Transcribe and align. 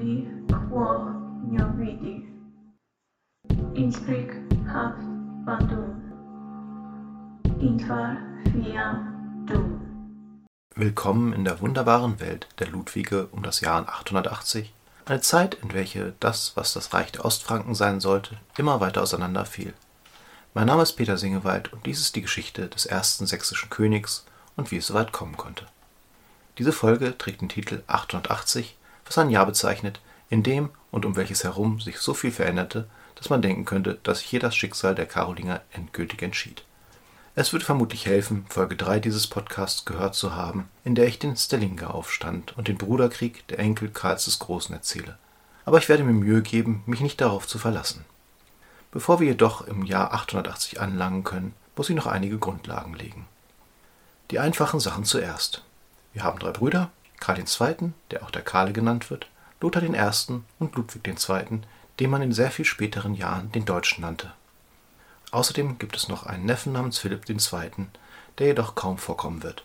quo 0.00 1.12
vidi. 1.76 2.26
Innsbruck 3.74 4.32
haft 4.66 5.02
Bandung. 5.44 6.00
Intvar 7.60 8.16
fiam 8.50 9.46
dum. 9.46 9.80
Willkommen 10.74 11.34
in 11.34 11.44
der 11.44 11.60
wunderbaren 11.60 12.18
Welt 12.18 12.48
der 12.58 12.68
Ludwige 12.68 13.26
um 13.26 13.42
das 13.42 13.60
Jahr 13.60 13.86
880, 13.86 14.72
eine 15.04 15.20
Zeit, 15.20 15.56
in 15.56 15.74
welche 15.74 16.14
das, 16.18 16.56
was 16.56 16.72
das 16.72 16.94
Reich 16.94 17.12
der 17.12 17.26
Ostfranken 17.26 17.74
sein 17.74 18.00
sollte, 18.00 18.38
immer 18.56 18.80
weiter 18.80 19.02
auseinanderfiel. 19.02 19.74
Mein 20.54 20.66
Name 20.66 20.82
ist 20.82 20.92
Peter 20.92 21.18
Singewald 21.18 21.74
und 21.74 21.84
dies 21.84 22.00
ist 22.00 22.16
die 22.16 22.22
Geschichte 22.22 22.68
des 22.68 22.86
ersten 22.86 23.26
sächsischen 23.26 23.68
Königs 23.68 24.24
und 24.56 24.70
wie 24.70 24.78
es 24.78 24.86
so 24.86 24.94
weit 24.94 25.12
kommen 25.12 25.36
konnte. 25.36 25.66
Diese 26.56 26.72
Folge 26.72 27.18
trägt 27.18 27.42
den 27.42 27.50
Titel 27.50 27.82
880, 27.86 28.76
was 29.10 29.18
ein 29.18 29.30
Jahr 29.30 29.44
bezeichnet, 29.44 30.00
in 30.28 30.44
dem 30.44 30.70
und 30.92 31.04
um 31.04 31.16
welches 31.16 31.42
herum 31.42 31.80
sich 31.80 31.98
so 31.98 32.14
viel 32.14 32.30
veränderte, 32.30 32.88
dass 33.16 33.28
man 33.28 33.42
denken 33.42 33.64
könnte, 33.64 33.98
dass 34.04 34.20
hier 34.20 34.38
das 34.38 34.54
Schicksal 34.54 34.94
der 34.94 35.06
Karolinger 35.06 35.62
endgültig 35.72 36.22
entschied. 36.22 36.62
Es 37.34 37.52
wird 37.52 37.64
vermutlich 37.64 38.06
helfen, 38.06 38.46
Folge 38.48 38.76
3 38.76 39.00
dieses 39.00 39.26
Podcasts 39.26 39.84
gehört 39.84 40.14
zu 40.14 40.36
haben, 40.36 40.68
in 40.84 40.94
der 40.94 41.08
ich 41.08 41.18
den 41.18 41.36
Stellinger-Aufstand 41.36 42.56
und 42.56 42.68
den 42.68 42.78
Bruderkrieg 42.78 43.46
der 43.48 43.58
Enkel 43.58 43.88
Karls 43.88 44.26
des 44.26 44.38
Großen 44.38 44.74
erzähle. 44.76 45.18
Aber 45.64 45.78
ich 45.78 45.88
werde 45.88 46.04
mir 46.04 46.12
Mühe 46.12 46.42
geben, 46.42 46.84
mich 46.86 47.00
nicht 47.00 47.20
darauf 47.20 47.48
zu 47.48 47.58
verlassen. 47.58 48.04
Bevor 48.92 49.18
wir 49.18 49.26
jedoch 49.26 49.66
im 49.66 49.84
Jahr 49.84 50.14
880 50.14 50.80
anlangen 50.80 51.24
können, 51.24 51.54
muss 51.74 51.90
ich 51.90 51.96
noch 51.96 52.06
einige 52.06 52.38
Grundlagen 52.38 52.94
legen. 52.94 53.26
Die 54.30 54.38
einfachen 54.38 54.78
Sachen 54.78 55.04
zuerst. 55.04 55.64
Wir 56.12 56.22
haben 56.22 56.38
drei 56.38 56.52
Brüder, 56.52 56.92
Karl 57.20 57.38
II., 57.38 57.92
der 58.10 58.22
auch 58.22 58.30
der 58.30 58.42
Kahle 58.42 58.72
genannt 58.72 59.10
wird, 59.10 59.28
Lothar 59.60 59.82
I. 59.82 60.40
und 60.58 60.74
Ludwig 60.74 61.06
II., 61.06 61.60
den 62.00 62.10
man 62.10 62.22
in 62.22 62.32
sehr 62.32 62.50
viel 62.50 62.64
späteren 62.64 63.14
Jahren 63.14 63.52
den 63.52 63.66
Deutschen 63.66 64.02
nannte. 64.02 64.32
Außerdem 65.30 65.78
gibt 65.78 65.96
es 65.96 66.08
noch 66.08 66.24
einen 66.24 66.46
Neffen 66.46 66.72
namens 66.72 66.98
Philipp 66.98 67.28
II., 67.28 67.86
der 68.38 68.46
jedoch 68.46 68.74
kaum 68.74 68.98
vorkommen 68.98 69.42
wird. 69.42 69.64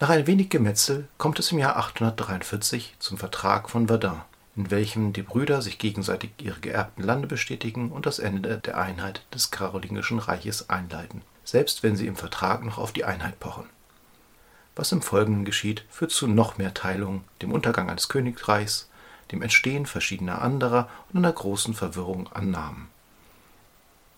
Nach 0.00 0.08
ein 0.08 0.26
wenig 0.26 0.48
Gemetzel 0.48 1.06
kommt 1.18 1.38
es 1.38 1.52
im 1.52 1.58
Jahr 1.58 1.76
843 1.76 2.96
zum 2.98 3.18
Vertrag 3.18 3.70
von 3.70 3.86
Verdun 3.86 4.22
in 4.56 4.70
welchem 4.70 5.12
die 5.12 5.22
Brüder 5.22 5.62
sich 5.62 5.78
gegenseitig 5.78 6.30
ihre 6.38 6.60
geerbten 6.60 7.02
Lande 7.02 7.26
bestätigen 7.26 7.90
und 7.90 8.06
das 8.06 8.18
Ende 8.18 8.58
der 8.58 8.76
Einheit 8.76 9.24
des 9.32 9.50
Karolingischen 9.50 10.18
Reiches 10.18 10.68
einleiten, 10.68 11.22
selbst 11.44 11.82
wenn 11.82 11.96
sie 11.96 12.06
im 12.06 12.16
Vertrag 12.16 12.64
noch 12.64 12.78
auf 12.78 12.92
die 12.92 13.04
Einheit 13.04 13.40
pochen. 13.40 13.64
Was 14.74 14.92
im 14.92 15.02
Folgenden 15.02 15.44
geschieht, 15.44 15.84
führt 15.90 16.12
zu 16.12 16.26
noch 16.26 16.58
mehr 16.58 16.72
Teilungen, 16.72 17.24
dem 17.42 17.52
Untergang 17.52 17.90
eines 17.90 18.08
Königreichs, 18.08 18.88
dem 19.30 19.42
Entstehen 19.42 19.86
verschiedener 19.86 20.40
anderer 20.40 20.88
und 21.12 21.18
einer 21.18 21.32
großen 21.32 21.74
Verwirrung 21.74 22.30
an 22.32 22.50
Namen. 22.50 22.88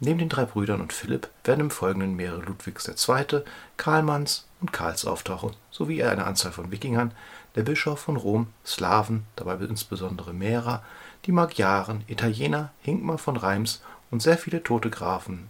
Neben 0.01 0.19
den 0.19 0.29
drei 0.29 0.45
Brüdern 0.45 0.81
und 0.81 0.93
Philipp 0.93 1.31
werden 1.45 1.61
im 1.61 1.71
Folgenden 1.71 2.15
mehrere 2.15 2.43
Ludwigs 2.43 2.87
II., 2.87 3.43
Karlmanns 3.77 4.45
und 4.61 4.73
Karls 4.73 5.05
auftauchen, 5.05 5.55
sowie 5.71 6.03
eine 6.03 6.25
Anzahl 6.25 6.53
von 6.53 6.71
Wikingern, 6.71 7.13
der 7.55 7.63
Bischof 7.63 8.01
von 8.01 8.17
Rom, 8.17 8.49
Slawen, 8.67 9.25
dabei 9.37 9.55
insbesondere 9.55 10.33
Mährer, 10.33 10.83
die 11.27 11.33
Magyaren, 11.33 12.05
Italiener, 12.09 12.71
Hinkmar 12.81 13.19
von 13.19 13.37
Reims 13.37 13.83
und 14.11 14.21
sehr 14.21 14.37
viele 14.37 14.63
tote 14.63 14.91
Grafen. 14.91 15.49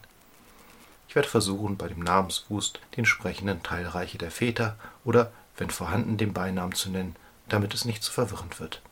Ich 1.15 1.17
werde 1.17 1.29
versuchen, 1.29 1.77
bei 1.77 1.87
dem 1.87 2.01
Namenswust 2.01 2.81
die 2.93 2.99
entsprechenden 2.99 3.63
Teilreiche 3.63 4.19
der 4.19 4.33
Väter 4.33 4.75
oder, 5.05 5.31
wenn 5.57 5.71
vorhanden, 5.71 6.17
den 6.17 6.33
Beinamen 6.33 6.75
zu 6.75 6.91
nennen, 6.91 7.15
damit 7.49 7.73
es 7.73 7.85
nicht 7.85 8.03
zu 8.03 8.11
verwirrend 8.11 8.59
wird. 8.59 8.83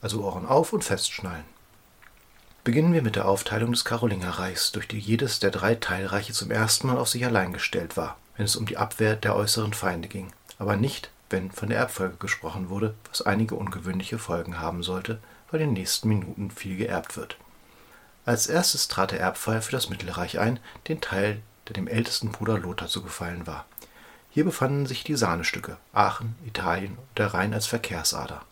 Also 0.00 0.24
Ohren 0.24 0.46
auf 0.46 0.72
und 0.72 0.82
festschnallen. 0.82 1.44
Beginnen 2.64 2.94
wir 2.94 3.02
mit 3.02 3.16
der 3.16 3.28
Aufteilung 3.28 3.72
des 3.72 3.84
Karolingerreichs, 3.84 4.72
durch 4.72 4.88
die 4.88 4.98
jedes 4.98 5.40
der 5.40 5.50
drei 5.50 5.74
Teilreiche 5.74 6.32
zum 6.32 6.50
ersten 6.50 6.86
Mal 6.86 6.96
auf 6.96 7.10
sich 7.10 7.26
allein 7.26 7.52
gestellt 7.52 7.98
war, 7.98 8.16
wenn 8.38 8.46
es 8.46 8.56
um 8.56 8.64
die 8.64 8.78
Abwehr 8.78 9.14
der 9.14 9.36
äußeren 9.36 9.74
Feinde 9.74 10.08
ging, 10.08 10.32
aber 10.58 10.76
nicht, 10.76 11.10
wenn 11.28 11.50
von 11.50 11.68
der 11.68 11.80
Erbfolge 11.80 12.16
gesprochen 12.16 12.70
wurde, 12.70 12.94
was 13.10 13.20
einige 13.20 13.56
ungewöhnliche 13.56 14.18
Folgen 14.18 14.58
haben 14.58 14.82
sollte, 14.82 15.18
weil 15.50 15.60
in 15.60 15.68
den 15.68 15.74
nächsten 15.74 16.08
Minuten 16.08 16.50
viel 16.50 16.78
geerbt 16.78 17.18
wird. 17.18 17.36
Als 18.24 18.46
erstes 18.46 18.88
trat 18.88 19.10
der 19.10 19.20
Erbfall 19.20 19.60
für 19.60 19.72
das 19.72 19.90
Mittelreich 19.90 20.38
ein, 20.38 20.60
den 20.88 21.02
Teil, 21.02 21.42
der 21.68 21.74
dem 21.74 21.86
ältesten 21.86 22.32
Bruder 22.32 22.58
Lothar 22.58 22.88
zugefallen 22.88 23.46
war. 23.46 23.66
Hier 24.30 24.44
befanden 24.44 24.86
sich 24.86 25.04
die 25.04 25.16
Sahnestücke, 25.16 25.76
Aachen, 25.92 26.36
Italien 26.46 26.92
und 26.92 27.18
der 27.18 27.34
Rhein 27.34 27.54
als 27.54 27.66
Verkehrsader. 27.66 28.42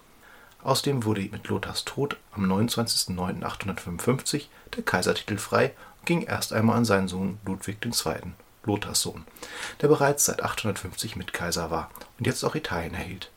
Außerdem 0.63 1.05
wurde 1.05 1.21
mit 1.31 1.49
Lothars 1.49 1.85
Tod 1.85 2.17
am 2.33 2.45
29.09.855 2.51 4.47
der 4.75 4.83
Kaisertitel 4.83 5.39
frei 5.39 5.73
und 6.01 6.07
ging 6.07 6.23
erst 6.23 6.53
einmal 6.53 6.77
an 6.77 6.85
seinen 6.85 7.09
Sohn 7.09 7.39
Ludwig 7.45 7.79
II. 7.85 8.33
Lothars 8.65 9.01
Sohn, 9.01 9.25
der 9.81 9.89
bereits 9.89 10.25
seit 10.25 10.43
850 10.43 11.15
Mitkaiser 11.15 11.71
war 11.71 11.91
und 12.19 12.27
jetzt 12.27 12.43
auch 12.45 12.57
Italien 12.57 12.95
erhielt. 12.95 13.31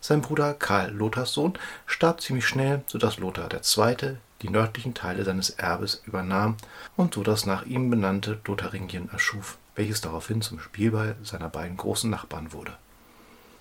Sein 0.00 0.22
Bruder 0.22 0.54
Karl 0.54 0.90
Lothars 0.90 1.32
Sohn 1.32 1.58
starb 1.86 2.20
ziemlich 2.20 2.46
schnell, 2.46 2.82
sodass 2.86 3.18
Lothar 3.18 3.48
II. 3.52 4.16
Die 4.44 4.50
nördlichen 4.50 4.92
Teile 4.92 5.24
seines 5.24 5.48
Erbes 5.50 6.02
übernahm 6.04 6.58
und 6.96 7.14
so 7.14 7.22
das 7.22 7.46
nach 7.46 7.64
ihm 7.64 7.88
benannte 7.88 8.38
Lotharingien 8.44 9.08
erschuf, 9.10 9.56
welches 9.74 10.02
daraufhin 10.02 10.42
zum 10.42 10.60
Spielball 10.60 11.16
seiner 11.22 11.48
beiden 11.48 11.78
großen 11.78 12.10
Nachbarn 12.10 12.52
wurde. 12.52 12.76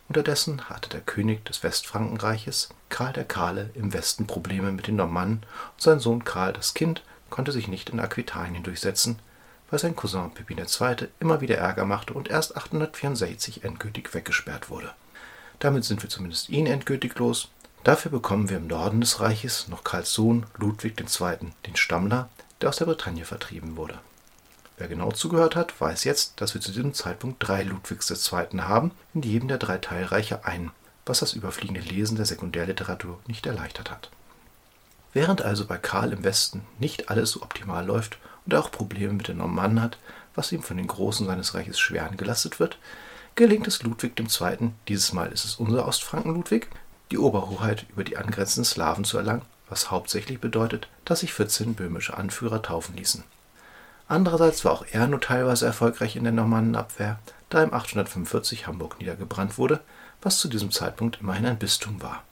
Unterdessen 0.09 0.69
hatte 0.69 0.89
der 0.89 0.99
König 0.99 1.45
des 1.45 1.63
Westfrankenreiches, 1.63 2.67
Karl 2.89 3.13
der 3.13 3.23
Kahle, 3.23 3.69
im 3.75 3.93
Westen 3.93 4.27
Probleme 4.27 4.73
mit 4.73 4.87
den 4.87 4.97
Normannen 4.97 5.37
und 5.37 5.81
sein 5.81 6.01
Sohn 6.01 6.25
Karl 6.25 6.51
das 6.51 6.73
Kind 6.73 7.01
konnte 7.29 7.53
sich 7.53 7.69
nicht 7.69 7.89
in 7.89 8.01
Aquitanien 8.01 8.63
durchsetzen, 8.63 9.17
weil 9.69 9.79
sein 9.79 9.95
Cousin 9.95 10.31
Pippin 10.31 10.57
II. 10.57 11.07
immer 11.21 11.39
wieder 11.39 11.57
Ärger 11.57 11.85
machte 11.85 12.13
und 12.13 12.29
erst 12.29 12.57
864 12.57 13.63
endgültig 13.63 14.13
weggesperrt 14.13 14.69
wurde. 14.69 14.91
Damit 15.59 15.85
sind 15.85 16.03
wir 16.03 16.09
zumindest 16.09 16.49
ihn 16.49 16.67
endgültig 16.67 17.17
los. 17.17 17.47
Dafür 17.83 18.11
bekommen 18.11 18.49
wir 18.49 18.57
im 18.57 18.67
Norden 18.67 19.01
des 19.01 19.19
Reiches 19.19 19.67
noch 19.67 19.83
Karls 19.83 20.13
Sohn 20.13 20.45
Ludwig 20.57 20.97
II., 20.99 21.51
den 21.65 21.75
Stammler, 21.75 22.29
der 22.61 22.69
aus 22.69 22.77
der 22.77 22.85
Bretagne 22.85 23.25
vertrieben 23.25 23.75
wurde. 23.75 23.99
Wer 24.77 24.87
genau 24.87 25.11
zugehört 25.11 25.57
hat, 25.57 25.79
weiß 25.79 26.05
jetzt, 26.05 26.39
dass 26.39 26.53
wir 26.53 26.61
zu 26.61 26.71
diesem 26.71 26.93
Zeitpunkt 26.93 27.45
drei 27.45 27.63
Ludwigs 27.63 28.09
II. 28.09 28.59
haben, 28.61 28.91
in 29.13 29.21
jedem 29.21 29.49
der 29.49 29.57
drei 29.57 29.77
Teilreiche 29.77 30.45
einen, 30.45 30.71
was 31.05 31.19
das 31.19 31.33
überfliegende 31.33 31.81
Lesen 31.81 32.15
der 32.15 32.25
Sekundärliteratur 32.25 33.19
nicht 33.27 33.45
erleichtert 33.45 33.91
hat. 33.91 34.09
Während 35.11 35.41
also 35.41 35.65
bei 35.65 35.77
Karl 35.77 36.13
im 36.13 36.23
Westen 36.23 36.61
nicht 36.79 37.09
alles 37.09 37.31
so 37.31 37.41
optimal 37.41 37.85
läuft 37.85 38.17
und 38.45 38.53
er 38.53 38.61
auch 38.61 38.71
Probleme 38.71 39.13
mit 39.13 39.27
den 39.27 39.37
Normannen 39.37 39.81
hat, 39.81 39.97
was 40.35 40.53
ihm 40.53 40.63
von 40.63 40.77
den 40.77 40.87
Großen 40.87 41.27
seines 41.27 41.53
Reiches 41.53 41.79
schwer 41.79 42.07
angelastet 42.07 42.59
wird, 42.59 42.77
gelingt 43.35 43.67
es 43.67 43.83
Ludwig 43.83 44.17
II., 44.17 44.71
dieses 44.87 45.11
Mal 45.11 45.31
ist 45.31 45.43
es 45.43 45.55
unser 45.55 45.87
Ostfranken 45.87 46.33
Ludwig, 46.33 46.69
die 47.13 47.19
Oberhoheit 47.19 47.85
über 47.89 48.03
die 48.03 48.17
angrenzenden 48.17 48.65
Slawen 48.65 49.05
zu 49.05 49.17
erlangen, 49.17 49.43
was 49.69 49.91
hauptsächlich 49.91 50.41
bedeutet, 50.41 50.87
dass 51.05 51.19
sich 51.19 51.31
14 51.31 51.75
böhmische 51.75 52.17
Anführer 52.17 52.61
taufen 52.61 52.97
ließen. 52.97 53.23
Andererseits 54.07 54.65
war 54.65 54.71
auch 54.71 54.85
er 54.91 55.07
nur 55.07 55.21
teilweise 55.21 55.65
erfolgreich 55.65 56.15
in 56.15 56.23
der 56.23 56.33
Normannenabwehr, 56.33 57.19
da 57.49 57.63
im 57.63 57.73
845 57.73 58.65
Hamburg 58.65 58.99
niedergebrannt 58.99 59.57
wurde, 59.59 59.79
was 60.21 60.39
zu 60.39 60.47
diesem 60.47 60.71
Zeitpunkt 60.71 61.19
immerhin 61.21 61.45
ein 61.45 61.59
Bistum 61.59 62.01
war. 62.01 62.23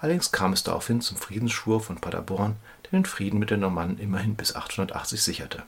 Allerdings 0.00 0.30
kam 0.30 0.52
es 0.52 0.62
daraufhin 0.62 1.00
zum 1.00 1.16
Friedensschwur 1.16 1.80
von 1.80 1.96
Paderborn, 1.96 2.56
den 2.92 3.04
Frieden 3.04 3.40
mit 3.40 3.50
den 3.50 3.60
Normannen 3.60 3.98
immerhin 3.98 4.36
bis 4.36 4.54
880 4.54 5.20
sicherte. 5.20 5.62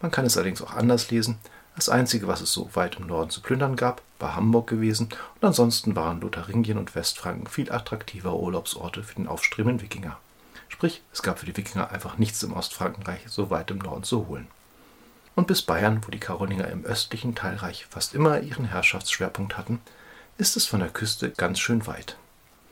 Man 0.00 0.10
kann 0.10 0.24
es 0.24 0.36
allerdings 0.36 0.62
auch 0.62 0.74
anders 0.74 1.10
lesen. 1.10 1.38
Das 1.78 1.88
Einzige, 1.88 2.26
was 2.26 2.40
es 2.40 2.52
so 2.52 2.68
weit 2.74 2.96
im 2.96 3.06
Norden 3.06 3.30
zu 3.30 3.40
plündern 3.40 3.76
gab, 3.76 4.02
war 4.18 4.34
Hamburg 4.34 4.66
gewesen 4.66 5.10
und 5.36 5.46
ansonsten 5.46 5.94
waren 5.94 6.20
Lotharingien 6.20 6.76
und 6.76 6.96
Westfranken 6.96 7.46
viel 7.46 7.70
attraktiver 7.70 8.34
Urlaubsorte 8.34 9.04
für 9.04 9.14
den 9.14 9.28
aufstrebenden 9.28 9.80
Wikinger. 9.80 10.18
Sprich, 10.68 11.02
es 11.12 11.22
gab 11.22 11.38
für 11.38 11.46
die 11.46 11.56
Wikinger 11.56 11.90
einfach 11.90 12.18
nichts 12.18 12.42
im 12.42 12.52
Ostfrankenreich 12.52 13.20
so 13.28 13.48
weit 13.50 13.70
im 13.70 13.78
Norden 13.78 14.02
zu 14.02 14.26
holen. 14.26 14.48
Und 15.36 15.46
bis 15.46 15.62
Bayern, 15.62 16.00
wo 16.04 16.10
die 16.10 16.18
Karolinger 16.18 16.68
im 16.68 16.84
östlichen 16.84 17.36
Teilreich 17.36 17.86
fast 17.86 18.12
immer 18.12 18.40
ihren 18.40 18.64
Herrschaftsschwerpunkt 18.64 19.56
hatten, 19.56 19.80
ist 20.36 20.56
es 20.56 20.66
von 20.66 20.80
der 20.80 20.90
Küste 20.90 21.30
ganz 21.30 21.60
schön 21.60 21.86
weit 21.86 22.16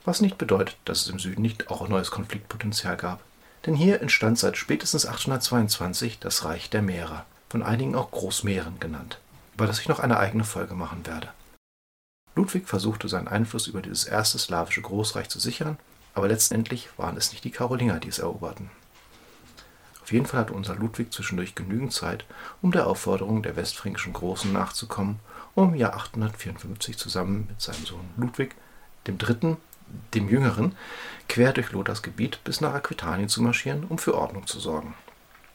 was 0.06 0.20
nicht 0.20 0.38
bedeutet, 0.38 0.76
dass 0.84 1.02
es 1.02 1.08
im 1.08 1.18
Süden 1.18 1.42
nicht 1.42 1.68
auch 1.68 1.86
neues 1.88 2.10
Konfliktpotenzial 2.10 2.96
gab. 2.96 3.20
Denn 3.66 3.74
hier 3.74 4.00
entstand 4.00 4.38
seit 4.38 4.56
spätestens 4.56 5.04
822 5.04 6.20
das 6.20 6.44
Reich 6.44 6.70
der 6.70 6.80
Meere, 6.80 7.24
von 7.48 7.62
einigen 7.62 7.94
auch 7.94 8.10
Großmähren 8.10 8.80
genannt, 8.80 9.18
über 9.54 9.66
das 9.66 9.80
ich 9.80 9.88
noch 9.88 10.00
eine 10.00 10.18
eigene 10.18 10.44
Folge 10.44 10.74
machen 10.74 11.06
werde. 11.06 11.28
Ludwig 12.34 12.68
versuchte 12.68 13.08
seinen 13.08 13.28
Einfluss 13.28 13.66
über 13.66 13.80
dieses 13.80 14.04
erste 14.04 14.38
slawische 14.38 14.82
Großreich 14.82 15.28
zu 15.28 15.40
sichern, 15.40 15.78
aber 16.14 16.28
letztendlich 16.28 16.88
waren 16.96 17.16
es 17.16 17.32
nicht 17.32 17.44
die 17.44 17.50
Karolinger, 17.50 17.98
die 17.98 18.08
es 18.08 18.18
eroberten. 18.18 18.70
Auf 20.02 20.12
jeden 20.12 20.26
Fall 20.26 20.40
hatte 20.40 20.52
unser 20.52 20.76
Ludwig 20.76 21.12
zwischendurch 21.12 21.54
genügend 21.54 21.92
Zeit, 21.92 22.24
um 22.62 22.70
der 22.70 22.86
Aufforderung 22.86 23.42
der 23.42 23.56
westfränkischen 23.56 24.12
Großen 24.12 24.52
nachzukommen, 24.52 25.18
um 25.54 25.70
im 25.70 25.74
Jahr 25.74 25.94
854 25.94 26.96
zusammen 26.96 27.46
mit 27.48 27.60
seinem 27.60 27.84
Sohn 27.84 28.08
Ludwig 28.16 28.54
Dritten 29.04 29.56
dem 30.14 30.28
Jüngeren, 30.28 30.76
quer 31.28 31.52
durch 31.52 31.72
Lothars 31.72 32.02
Gebiet 32.02 32.42
bis 32.44 32.60
nach 32.60 32.74
Aquitanien 32.74 33.28
zu 33.28 33.42
marschieren, 33.42 33.84
um 33.84 33.98
für 33.98 34.14
Ordnung 34.14 34.46
zu 34.46 34.58
sorgen. 34.60 34.94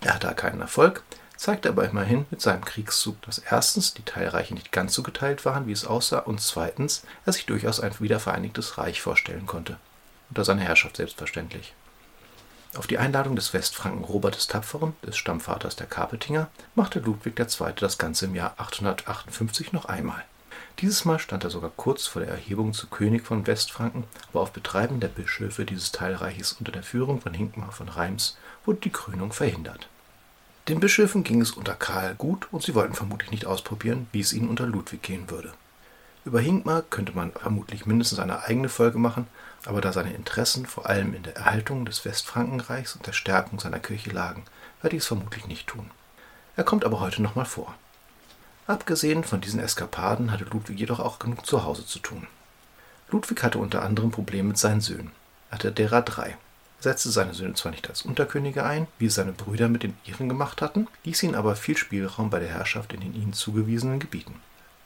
Er 0.02 0.16
hatte 0.16 0.34
keinen 0.36 0.62
Erfolg, 0.62 1.04
zeigte 1.42 1.70
aber 1.70 1.90
immerhin 1.90 2.28
mit 2.30 2.40
seinem 2.40 2.64
Kriegszug, 2.64 3.20
dass 3.24 3.40
erstens 3.40 3.96
die 3.96 4.06
Teilreiche 4.06 4.54
nicht 4.54 4.72
ganz 4.72 4.94
so 4.94 5.02
geteilt 5.02 5.44
waren, 5.44 5.66
wie 5.66 5.72
es 5.72 5.86
aussah, 5.86 6.20
und 6.20 6.40
zweitens 6.40 7.02
er 7.26 7.34
sich 7.34 7.48
durchaus 7.48 7.80
ein 7.80 8.00
wiedervereinigtes 8.00 8.78
Reich 8.78 9.02
vorstellen 9.02 9.48
konnte. 9.48 9.78
Unter 10.30 10.46
seiner 10.46 10.62
Herrschaft 10.62 10.98
selbstverständlich. 10.98 11.74
Auf 12.78 12.86
die 12.86 13.00
Einladung 13.00 13.36
des 13.36 13.56
Westfranken 13.56 14.04
Robert 14.04 14.36
des 14.36 14.46
Tapferen, 14.46 14.94
des 15.04 15.18
Stammvaters 15.18 15.76
der 15.76 15.88
Kapetinger, 15.88 16.48
machte 16.76 17.00
Ludwig 17.00 17.40
II. 17.40 17.74
das 17.76 17.98
Ganze 17.98 18.26
im 18.26 18.36
Jahr 18.36 18.54
858 18.58 19.74
noch 19.74 19.86
einmal. 19.86 20.24
Dieses 20.78 21.06
Mal 21.06 21.18
stand 21.18 21.44
er 21.44 21.50
sogar 21.50 21.72
kurz 21.76 22.06
vor 22.06 22.22
der 22.22 22.30
Erhebung 22.30 22.74
zu 22.74 22.86
König 22.86 23.26
von 23.26 23.48
Westfranken, 23.48 24.04
aber 24.30 24.42
auf 24.42 24.52
Betreiben 24.52 25.00
der 25.00 25.08
Bischöfe 25.08 25.66
dieses 25.66 25.92
Teilreiches 25.92 26.54
unter 26.54 26.72
der 26.72 26.84
Führung 26.84 27.20
von 27.20 27.34
Hinkmar 27.34 27.72
von 27.72 27.90
Reims 27.90 28.38
wurde 28.64 28.82
die 28.82 28.92
Krönung 28.92 29.34
verhindert. 29.34 29.90
Den 30.72 30.80
Bischöfen 30.80 31.26
ging 31.26 31.42
es 31.42 31.52
unter 31.52 31.74
Karl 31.74 32.16
gut 32.16 32.48
und 32.54 32.64
sie 32.64 32.74
wollten 32.76 32.94
vermutlich 32.94 33.30
nicht 33.30 33.46
ausprobieren, 33.46 34.08
wie 34.14 34.22
es 34.22 34.32
ihnen 34.32 34.48
unter 34.48 34.66
Ludwig 34.66 35.02
gehen 35.02 35.30
würde. 35.30 35.52
Über 36.24 36.40
Hinkmar 36.40 36.84
könnte 36.84 37.12
man 37.12 37.34
vermutlich 37.34 37.86
mindestens 37.86 38.20
eine 38.20 38.46
eigene 38.46 38.70
Folge 38.70 38.98
machen, 38.98 39.28
aber 39.66 39.82
da 39.82 39.92
seine 39.92 40.14
Interessen 40.14 40.66
vor 40.66 40.86
allem 40.86 41.14
in 41.14 41.24
der 41.24 41.36
Erhaltung 41.36 41.84
des 41.84 42.06
Westfrankenreichs 42.06 42.96
und 42.96 43.06
der 43.06 43.12
Stärkung 43.12 43.60
seiner 43.60 43.80
Kirche 43.80 44.12
lagen, 44.12 44.46
werde 44.82 44.96
ich 44.96 45.02
es 45.02 45.08
vermutlich 45.08 45.46
nicht 45.46 45.68
tun. 45.68 45.92
Er 46.56 46.64
kommt 46.64 46.86
aber 46.86 47.02
heute 47.02 47.22
nochmal 47.22 47.44
vor. 47.44 47.76
Abgesehen 48.66 49.26
von 49.26 49.42
diesen 49.42 49.60
Eskapaden 49.60 50.32
hatte 50.32 50.46
Ludwig 50.46 50.80
jedoch 50.80 51.02
auch 51.02 51.20
genug 51.20 51.46
zu 51.46 51.66
Hause 51.66 51.86
zu 51.86 52.00
tun. 52.00 52.28
Ludwig 53.10 53.44
hatte 53.44 53.58
unter 53.60 53.82
anderem 53.82 54.12
Probleme 54.12 54.48
mit 54.48 54.58
seinen 54.58 54.80
Söhnen. 54.80 55.12
Er 55.50 55.56
hatte 55.56 55.74
derer 55.74 56.02
drei. 56.02 56.38
Setzte 56.81 57.12
seine 57.12 57.36
Söhne 57.36 57.54
zwar 57.54 57.72
nicht 57.72 57.88
als 57.88 58.01
Unterkönige 58.01 58.63
ein, 58.66 58.88
wie 58.98 59.06
es 59.06 59.13
seine 59.13 59.33
Brüder 59.33 59.69
mit 59.69 59.83
den 59.83 59.95
ihren 60.04 60.28
gemacht 60.28 60.63
hatten, 60.63 60.88
ließ 61.04 61.22
ihnen 61.22 61.36
aber 61.36 61.56
viel 61.56 61.78
Spielraum 61.78 62.31
bei 62.31 62.39
der 62.39 62.50
Herrschaft 62.50 62.92
in 62.92 63.01
den 63.01 63.13
ihnen 63.13 63.33
zugewiesenen 63.33 64.00
Gebieten. 64.00 64.33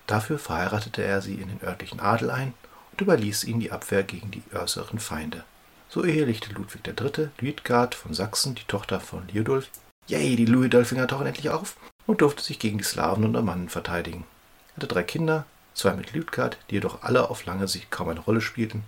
Dafür 0.06 0.38
verheiratete 0.38 1.01
er 1.01 1.21
sie 1.21 1.36
in 1.36 1.47
den 1.47 1.63
örtlichen 1.63 2.01
Adel 2.01 2.30
ein 2.31 2.53
und 2.92 3.00
überließ 3.00 3.45
ihnen 3.45 3.62
die 3.62 3.71
Abwehr 3.71 4.03
gegen 4.03 4.30
die 4.30 4.44
äußeren 4.53 5.00
Feinde. 5.00 5.45
So 5.88 6.03
ehelichte 6.03 6.51
Ludwig 6.51 6.81
III. 6.86 7.30
Luitgard 7.39 7.95
von 7.95 8.13
Sachsen, 8.13 8.56
die 8.56 8.65
Tochter 8.68 9.00
von 9.00 9.27
Liudolf, 9.30 9.69
yay, 10.07 10.36
die 10.36 10.45
Louis-Dolfinger 10.45 11.07
tauchen 11.07 11.27
endlich 11.27 11.50
auf, 11.50 11.77
und 12.06 12.19
durfte 12.19 12.44
sich 12.44 12.59
gegen 12.59 12.77
die 12.77 12.83
Slawen 12.83 13.24
und 13.24 13.31
Normannen 13.31 13.69
verteidigen. 13.69 14.25
Er 14.74 14.75
hatte 14.75 14.88
drei 14.88 15.03
Kinder, 15.03 15.45
zwei 15.74 15.94
mit 15.94 16.13
Luitgard, 16.13 16.57
die 16.69 16.75
jedoch 16.75 17.03
alle 17.03 17.30
auf 17.30 17.45
lange 17.45 17.69
Sicht 17.69 17.89
kaum 17.89 18.09
eine 18.09 18.19
Rolle 18.19 18.41
spielten. 18.41 18.83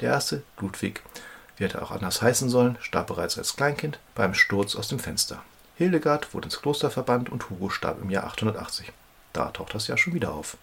Der 0.00 0.10
erste, 0.10 0.42
Ludwig, 0.58 1.02
wie 1.58 1.64
hätte 1.64 1.82
auch 1.82 1.90
anders 1.90 2.22
heißen 2.22 2.48
sollen, 2.48 2.78
starb 2.80 3.08
bereits 3.08 3.36
als 3.36 3.56
Kleinkind 3.56 3.98
beim 4.14 4.34
Sturz 4.34 4.76
aus 4.76 4.88
dem 4.88 4.98
Fenster. 4.98 5.42
Hildegard 5.76 6.34
wurde 6.34 6.46
ins 6.46 6.60
Kloster 6.60 6.90
verbannt 6.90 7.30
und 7.30 7.50
Hugo 7.50 7.68
starb 7.68 8.00
im 8.02 8.10
Jahr 8.10 8.24
880. 8.24 8.92
Da 9.32 9.50
taucht 9.50 9.74
das 9.74 9.86
ja 9.86 9.96
schon 9.96 10.14
wieder 10.14 10.32
auf. 10.32 10.56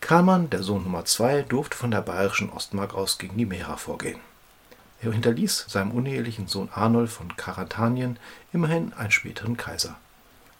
Karlmann, 0.00 0.50
der 0.50 0.62
Sohn 0.62 0.84
Nummer 0.84 1.04
2, 1.04 1.42
durfte 1.42 1.76
von 1.76 1.90
der 1.90 2.02
bayerischen 2.02 2.50
Ostmark 2.50 2.94
aus 2.94 3.18
gegen 3.18 3.36
die 3.38 3.46
Mera 3.46 3.76
vorgehen. 3.76 4.20
Er 5.00 5.12
hinterließ 5.12 5.66
seinem 5.68 5.90
unehelichen 5.90 6.46
Sohn 6.46 6.68
Arnold 6.72 7.10
von 7.10 7.36
Karantanien 7.36 8.18
immerhin 8.52 8.92
einen 8.94 9.10
späteren 9.10 9.56
Kaiser. 9.56 9.96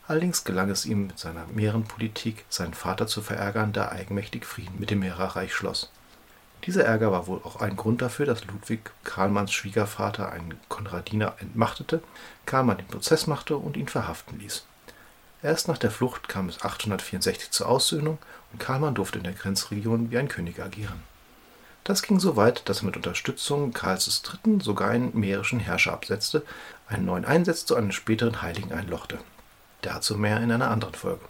Allerdings 0.08 0.44
gelang 0.44 0.70
es 0.70 0.86
ihm 0.86 1.08
mit 1.08 1.18
seiner 1.18 1.46
Mährenpolitik, 1.46 2.44
seinen 2.48 2.74
Vater 2.74 3.06
zu 3.06 3.22
verärgern, 3.22 3.72
der 3.72 3.92
eigenmächtig 3.92 4.44
Frieden 4.44 4.78
mit 4.78 4.90
dem 4.90 5.00
Mährerreich 5.00 5.52
schloss. 5.52 5.90
Dieser 6.66 6.84
Ärger 6.84 7.12
war 7.12 7.28
wohl 7.28 7.40
auch 7.44 7.60
ein 7.60 7.76
Grund 7.76 8.02
dafür, 8.02 8.26
dass 8.26 8.44
Ludwig 8.44 8.90
Karlmanns 9.04 9.52
Schwiegervater, 9.52 10.32
einen 10.32 10.58
Konradiner, 10.68 11.34
entmachtete, 11.38 12.02
Karlmann 12.44 12.78
den 12.78 12.88
Prozess 12.88 13.28
machte 13.28 13.56
und 13.56 13.76
ihn 13.76 13.86
verhaften 13.86 14.40
ließ. 14.40 14.64
Erst 15.44 15.68
nach 15.68 15.78
der 15.78 15.92
Flucht 15.92 16.28
kam 16.28 16.48
es 16.48 16.62
864 16.62 17.52
zur 17.52 17.68
Aussöhnung 17.68 18.18
und 18.52 18.58
Karlmann 18.58 18.96
durfte 18.96 19.18
in 19.18 19.24
der 19.24 19.34
Grenzregion 19.34 20.10
wie 20.10 20.18
ein 20.18 20.26
König 20.26 20.60
agieren. 20.60 21.04
Das 21.84 22.02
ging 22.02 22.18
so 22.18 22.34
weit, 22.34 22.68
dass 22.68 22.80
er 22.80 22.86
mit 22.86 22.96
Unterstützung 22.96 23.72
Karls 23.72 24.22
III. 24.44 24.58
sogar 24.60 24.90
einen 24.90 25.16
mährischen 25.16 25.60
Herrscher 25.60 25.92
absetzte, 25.92 26.42
einen 26.88 27.04
neuen 27.04 27.24
einsetzte 27.24 27.74
und 27.74 27.82
einen 27.82 27.92
späteren 27.92 28.42
Heiligen 28.42 28.72
einlochte. 28.72 29.18
Dazu 29.82 30.16
mehr 30.16 30.40
in 30.40 30.50
einer 30.50 30.72
anderen 30.72 30.94
Folge. 30.94 31.24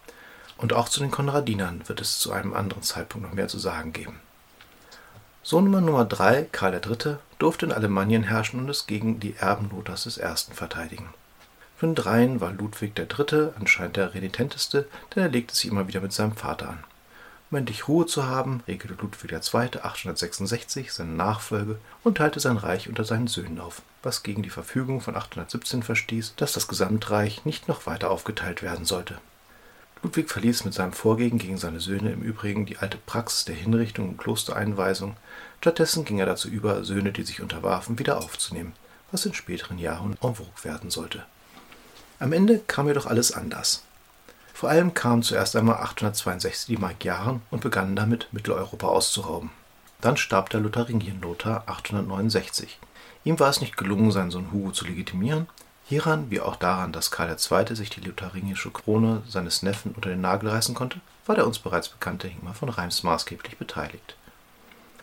Und 0.56 0.72
auch 0.72 0.88
zu 0.88 1.00
den 1.00 1.10
Konradinern 1.10 1.86
wird 1.86 2.00
es 2.00 2.18
zu 2.20 2.32
einem 2.32 2.54
anderen 2.54 2.82
Zeitpunkt 2.82 3.26
noch 3.26 3.34
mehr 3.34 3.48
zu 3.48 3.58
sagen 3.58 3.92
geben. 3.92 4.18
Sohn 5.48 5.70
Nummer 5.70 6.04
3, 6.04 6.48
Karl 6.50 6.74
III., 6.74 7.18
durfte 7.38 7.66
in 7.66 7.72
Alemannien 7.72 8.24
herrschen 8.24 8.58
und 8.58 8.68
es 8.68 8.88
gegen 8.88 9.20
die 9.20 9.36
Erben 9.36 9.70
Lothars 9.70 10.18
I. 10.18 10.52
verteidigen. 10.52 11.10
Von 11.76 11.94
dreien 11.94 12.40
war 12.40 12.50
Ludwig 12.50 12.98
III. 12.98 13.50
anscheinend 13.56 13.96
der 13.96 14.12
renitenteste, 14.12 14.88
denn 15.14 15.22
er 15.22 15.28
legte 15.28 15.54
sich 15.54 15.70
immer 15.70 15.86
wieder 15.86 16.00
mit 16.00 16.12
seinem 16.12 16.34
Vater 16.34 16.70
an. 16.70 16.82
Um 17.52 17.58
endlich 17.58 17.86
Ruhe 17.86 18.06
zu 18.06 18.26
haben, 18.26 18.64
regelte 18.66 19.00
Ludwig 19.00 19.30
II. 19.30 19.78
866 19.80 20.92
seine 20.92 21.12
Nachfolge 21.12 21.78
und 22.02 22.16
teilte 22.18 22.40
sein 22.40 22.56
Reich 22.56 22.88
unter 22.88 23.04
seinen 23.04 23.28
Söhnen 23.28 23.60
auf, 23.60 23.82
was 24.02 24.24
gegen 24.24 24.42
die 24.42 24.50
Verfügung 24.50 25.00
von 25.00 25.14
817 25.14 25.84
verstieß, 25.84 26.34
dass 26.34 26.54
das 26.54 26.66
Gesamtreich 26.66 27.44
nicht 27.44 27.68
noch 27.68 27.86
weiter 27.86 28.10
aufgeteilt 28.10 28.64
werden 28.64 28.84
sollte. 28.84 29.18
Ludwig 30.02 30.30
verließ 30.30 30.64
mit 30.64 30.74
seinem 30.74 30.92
Vorgehen 30.92 31.38
gegen 31.38 31.58
seine 31.58 31.80
Söhne 31.80 32.12
im 32.12 32.22
Übrigen 32.22 32.66
die 32.66 32.78
alte 32.78 32.98
Praxis 32.98 33.44
der 33.44 33.54
Hinrichtung 33.54 34.10
und 34.10 34.18
Klostereinweisung. 34.18 35.16
Stattdessen 35.60 36.04
ging 36.04 36.18
er 36.18 36.26
dazu 36.26 36.48
über, 36.48 36.84
Söhne, 36.84 37.12
die 37.12 37.22
sich 37.22 37.40
unterwarfen, 37.40 37.98
wieder 37.98 38.18
aufzunehmen, 38.18 38.74
was 39.10 39.26
in 39.26 39.34
späteren 39.34 39.78
Jahren 39.78 40.16
en 40.22 40.34
vogue 40.34 40.64
werden 40.64 40.90
sollte. 40.90 41.24
Am 42.18 42.32
Ende 42.32 42.60
kam 42.66 42.88
jedoch 42.88 43.06
alles 43.06 43.32
anders. 43.32 43.82
Vor 44.54 44.70
allem 44.70 44.94
kamen 44.94 45.22
zuerst 45.22 45.54
einmal 45.56 45.76
862 45.76 46.66
die 46.66 46.80
Magyaren 46.80 47.42
und 47.50 47.60
begannen 47.60 47.96
damit, 47.96 48.28
Mitteleuropa 48.32 48.86
auszurauben. 48.86 49.50
Dann 50.00 50.16
starb 50.16 50.50
der 50.50 50.60
Lotharingien-Lothar 50.60 51.64
869. 51.66 52.78
Ihm 53.24 53.38
war 53.40 53.50
es 53.50 53.60
nicht 53.60 53.76
gelungen, 53.76 54.12
seinen 54.12 54.30
Sohn 54.30 54.52
Hugo 54.52 54.70
zu 54.70 54.86
legitimieren. 54.86 55.46
Hieran, 55.88 56.30
wie 56.30 56.40
auch 56.40 56.56
daran, 56.56 56.92
dass 56.92 57.10
Karl 57.10 57.30
II. 57.30 57.76
sich 57.76 57.90
die 57.90 58.00
lotharingische 58.00 58.70
Krone 58.70 59.22
seines 59.28 59.62
Neffen 59.62 59.92
unter 59.92 60.10
den 60.10 60.20
Nagel 60.20 60.50
reißen 60.50 60.74
konnte, 60.74 61.00
war 61.26 61.36
der 61.36 61.46
uns 61.46 61.58
bereits 61.58 61.88
bekannte 61.88 62.28
Ingmar 62.28 62.54
von 62.54 62.68
Reims 62.68 63.02
maßgeblich 63.02 63.56
beteiligt. 63.56 64.16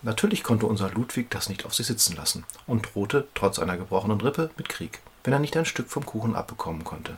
Natürlich 0.02 0.44
konnte 0.44 0.66
unser 0.66 0.90
Ludwig 0.90 1.30
das 1.32 1.48
nicht 1.48 1.66
auf 1.66 1.74
sich 1.74 1.88
sitzen 1.88 2.18
lassen 2.18 2.44
und 2.68 2.94
drohte, 2.94 3.28
trotz 3.34 3.60
einer 3.60 3.78
gebrochenen 3.78 4.20
Rippe, 4.20 4.50
mit 4.58 4.68
Krieg 4.68 5.00
wenn 5.24 5.34
er 5.34 5.40
nicht 5.40 5.56
ein 5.58 5.66
Stück 5.66 5.90
vom 5.90 6.06
Kuchen 6.06 6.36
abbekommen 6.36 6.84
konnte, 6.84 7.18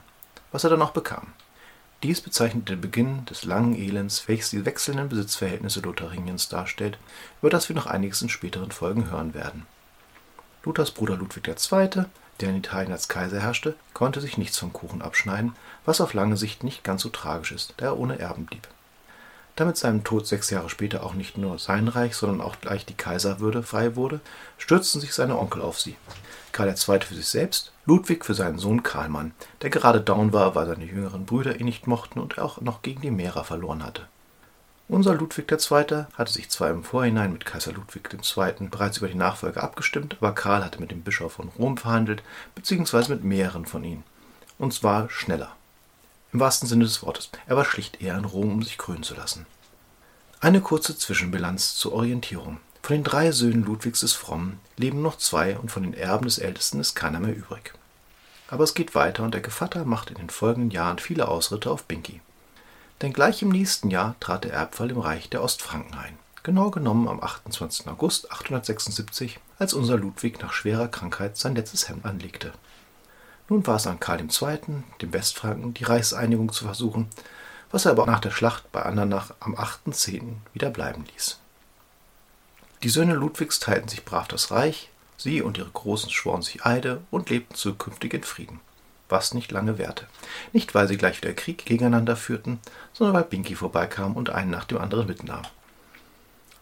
was 0.52 0.64
er 0.64 0.70
dann 0.70 0.82
auch 0.82 0.92
bekam. 0.92 1.34
Dies 2.04 2.22
bezeichnet 2.22 2.70
den 2.70 2.82
Beginn 2.82 3.26
des 3.26 3.46
langen 3.46 3.76
Elends, 3.76 4.28
welches 4.28 4.52
die 4.52 4.66
wechselnden 4.66 5.10
Besitzverhältnisse 5.10 5.80
Lotharingiens 5.80 6.50
darstellt, 6.50 7.00
über 7.42 7.50
das 7.50 7.68
wir 7.68 7.76
noch 7.76 7.88
einiges 7.88 8.22
in 8.22 8.30
späteren 8.30 8.72
Folgen 8.72 9.10
hören 9.10 9.34
werden. 9.34 9.66
Luthers 10.66 10.92
Bruder 10.92 11.16
Ludwig 11.16 11.48
II., 11.48 12.06
der 12.42 12.50
in 12.50 12.58
Italien 12.58 12.92
als 12.92 13.08
Kaiser 13.08 13.40
herrschte, 13.40 13.76
konnte 13.94 14.20
sich 14.20 14.38
nichts 14.38 14.58
vom 14.58 14.74
Kuchen 14.74 15.02
abschneiden, 15.02 15.56
was 15.86 16.02
auf 16.02 16.14
lange 16.14 16.38
Sicht 16.38 16.64
nicht 16.64 16.84
ganz 16.84 17.04
so 17.04 17.10
tragisch 17.10 17.52
ist, 17.52 17.76
da 17.78 17.86
er 17.86 18.00
ohne 18.00 18.20
Erben 18.20 18.46
blieb. 18.46 18.68
Da 19.56 19.64
mit 19.64 19.78
seinem 19.78 20.04
Tod 20.04 20.28
sechs 20.28 20.50
Jahre 20.50 20.70
später 20.70 21.04
auch 21.04 21.14
nicht 21.14 21.38
nur 21.38 21.60
sein 21.60 21.88
Reich, 21.88 22.16
sondern 22.16 22.42
auch 22.42 22.60
gleich 22.60 22.86
die 22.86 22.94
Kaiserwürde 22.94 23.64
frei 23.64 23.96
wurde, 23.96 24.20
stürzten 24.58 25.00
sich 25.00 25.14
seine 25.14 25.40
Onkel 25.40 25.62
auf 25.62 25.80
sie. 25.80 25.96
Karl 26.52 26.70
II. 26.70 27.00
für 27.02 27.16
sich 27.16 27.28
selbst, 27.28 27.72
Ludwig 27.86 28.26
für 28.26 28.34
seinen 28.34 28.60
Sohn 28.60 28.84
Karlmann, 28.84 29.34
der 29.62 29.70
gerade 29.70 30.02
down 30.02 30.34
war, 30.34 30.56
weil 30.56 30.66
seine 30.66 30.86
jüngeren 30.86 31.26
Brüder 31.26 31.60
ihn 31.60 31.66
nicht 31.66 31.88
mochten 31.88 32.20
und 32.20 32.38
er 32.38 32.44
auch 32.44 32.60
noch 32.60 32.82
gegen 32.82 33.02
die 33.02 33.12
Mehrer 33.12 33.46
verloren 33.46 33.84
hatte. 33.84 34.08
Unser 34.88 35.16
Ludwig 35.16 35.52
II. 35.52 36.06
hatte 36.14 36.32
sich 36.32 36.50
zwar 36.52 36.70
im 36.70 36.84
Vorhinein 36.84 37.34
mit 37.34 37.44
Kaiser 37.44 37.74
Ludwig 37.74 38.08
II. 38.14 38.68
bereits 38.70 38.98
über 38.98 39.08
die 39.08 39.16
Nachfolge 39.16 39.64
abgestimmt, 39.64 40.18
aber 40.20 40.34
Karl 40.34 40.64
hatte 40.64 40.80
mit 40.80 40.92
dem 40.92 41.02
Bischof 41.02 41.34
von 41.34 41.50
Rom 41.58 41.76
verhandelt, 41.78 42.22
beziehungsweise 42.54 43.12
mit 43.12 43.24
mehreren 43.24 43.66
von 43.66 43.84
ihnen. 43.84 44.04
Und 44.60 44.76
zwar 44.76 45.10
schneller. 45.10 45.56
Im 46.34 46.40
wahrsten 46.40 46.70
Sinne 46.70 46.84
des 46.84 47.02
Wortes. 47.02 47.30
Er 47.48 47.58
war 47.58 47.66
schlicht 47.66 48.00
eher 48.00 48.16
in 48.16 48.26
Rom, 48.26 48.52
um 48.52 48.62
sich 48.62 48.78
krönen 48.78 49.02
zu 49.02 49.16
lassen. 49.16 49.48
Eine 50.40 50.62
kurze 50.62 50.96
Zwischenbilanz 50.96 51.76
zur 51.76 51.94
Orientierung. 51.94 52.60
Von 52.84 52.98
den 52.98 53.04
drei 53.04 53.32
Söhnen 53.32 53.66
Ludwigs 53.66 54.02
des 54.02 54.14
Frommen 54.14 54.60
leben 54.78 55.02
noch 55.02 55.18
zwei 55.18 55.58
und 55.58 55.72
von 55.72 55.82
den 55.82 55.96
Erben 55.96 56.26
des 56.26 56.38
Ältesten 56.38 56.80
ist 56.80 56.94
keiner 56.94 57.20
mehr 57.20 57.36
übrig. 57.36 57.74
Aber 58.50 58.64
es 58.64 58.76
geht 58.76 58.94
weiter 58.94 59.24
und 59.24 59.34
der 59.34 59.42
Gevatter 59.42 59.86
macht 59.86 60.12
in 60.12 60.18
den 60.18 60.30
folgenden 60.30 60.70
Jahren 60.70 61.00
viele 61.00 61.28
Ausritte 61.28 61.72
auf 61.72 61.86
Binki. 61.86 62.22
Denn 63.02 63.14
gleich 63.14 63.42
im 63.42 63.50
nächsten 63.50 63.90
Jahr 63.90 64.16
trat 64.20 64.46
der 64.46 64.54
Erbfall 64.54 64.92
im 64.92 65.00
Reich 65.00 65.30
der 65.30 65.44
Ostfranken 65.44 65.96
ein. 65.96 66.18
Genau 66.44 66.70
genommen 66.70 67.08
am 67.08 67.22
28. 67.22 67.88
August 67.88 68.32
876, 68.32 69.40
als 69.60 69.74
unser 69.74 69.98
Ludwig 69.98 70.42
nach 70.42 70.54
schwerer 70.54 70.88
Krankheit 70.88 71.38
sein 71.38 71.56
letztes 71.56 71.90
Hemd 71.90 72.06
anlegte. 72.06 72.54
Nun 73.50 73.66
war 73.68 73.76
es 73.76 73.88
an 73.88 74.00
Karl 74.00 74.22
II., 74.22 74.84
dem 75.02 75.14
Westfranken, 75.14 75.74
die 75.74 75.84
Reichseinigung 75.84 76.52
zu 76.52 76.66
versuchen, 76.66 77.10
was 77.72 77.86
er 77.86 77.92
aber 77.92 78.06
nach 78.06 78.20
der 78.20 78.32
Schlacht 78.32 78.72
bei 78.72 78.84
Andernach 78.84 79.34
am 79.40 79.56
8.10. 79.56 80.36
wieder 80.54 80.70
bleiben 80.70 81.06
ließ. 81.14 81.40
Die 82.84 82.90
Söhne 82.90 83.16
Ludwigs 83.16 83.60
teilten 83.60 83.90
sich 83.90 84.06
brav 84.06 84.28
das 84.28 84.52
Reich, 84.52 84.90
sie 85.18 85.42
und 85.42 85.58
ihre 85.58 85.70
Großen 85.70 86.10
schworen 86.10 86.42
sich 86.42 86.66
Eide 86.66 87.02
und 87.12 87.30
lebten 87.30 87.56
zukünftig 87.56 88.14
in 88.14 88.24
Frieden. 88.24 88.60
Was 89.10 89.34
nicht 89.34 89.52
lange 89.52 89.78
währte. 89.78 90.06
Nicht, 90.54 90.74
weil 90.74 90.88
sie 90.88 90.98
gleich 90.98 91.22
wieder 91.22 91.34
Krieg 91.34 91.66
gegeneinander 91.66 92.16
führten, 92.16 92.60
sondern 92.94 93.16
weil 93.16 93.24
Binki 93.24 93.56
vorbeikam 93.56 94.16
und 94.16 94.30
einen 94.30 94.50
nach 94.50 94.66
dem 94.66 94.80
anderen 94.80 95.08
mitnahm. 95.08 95.44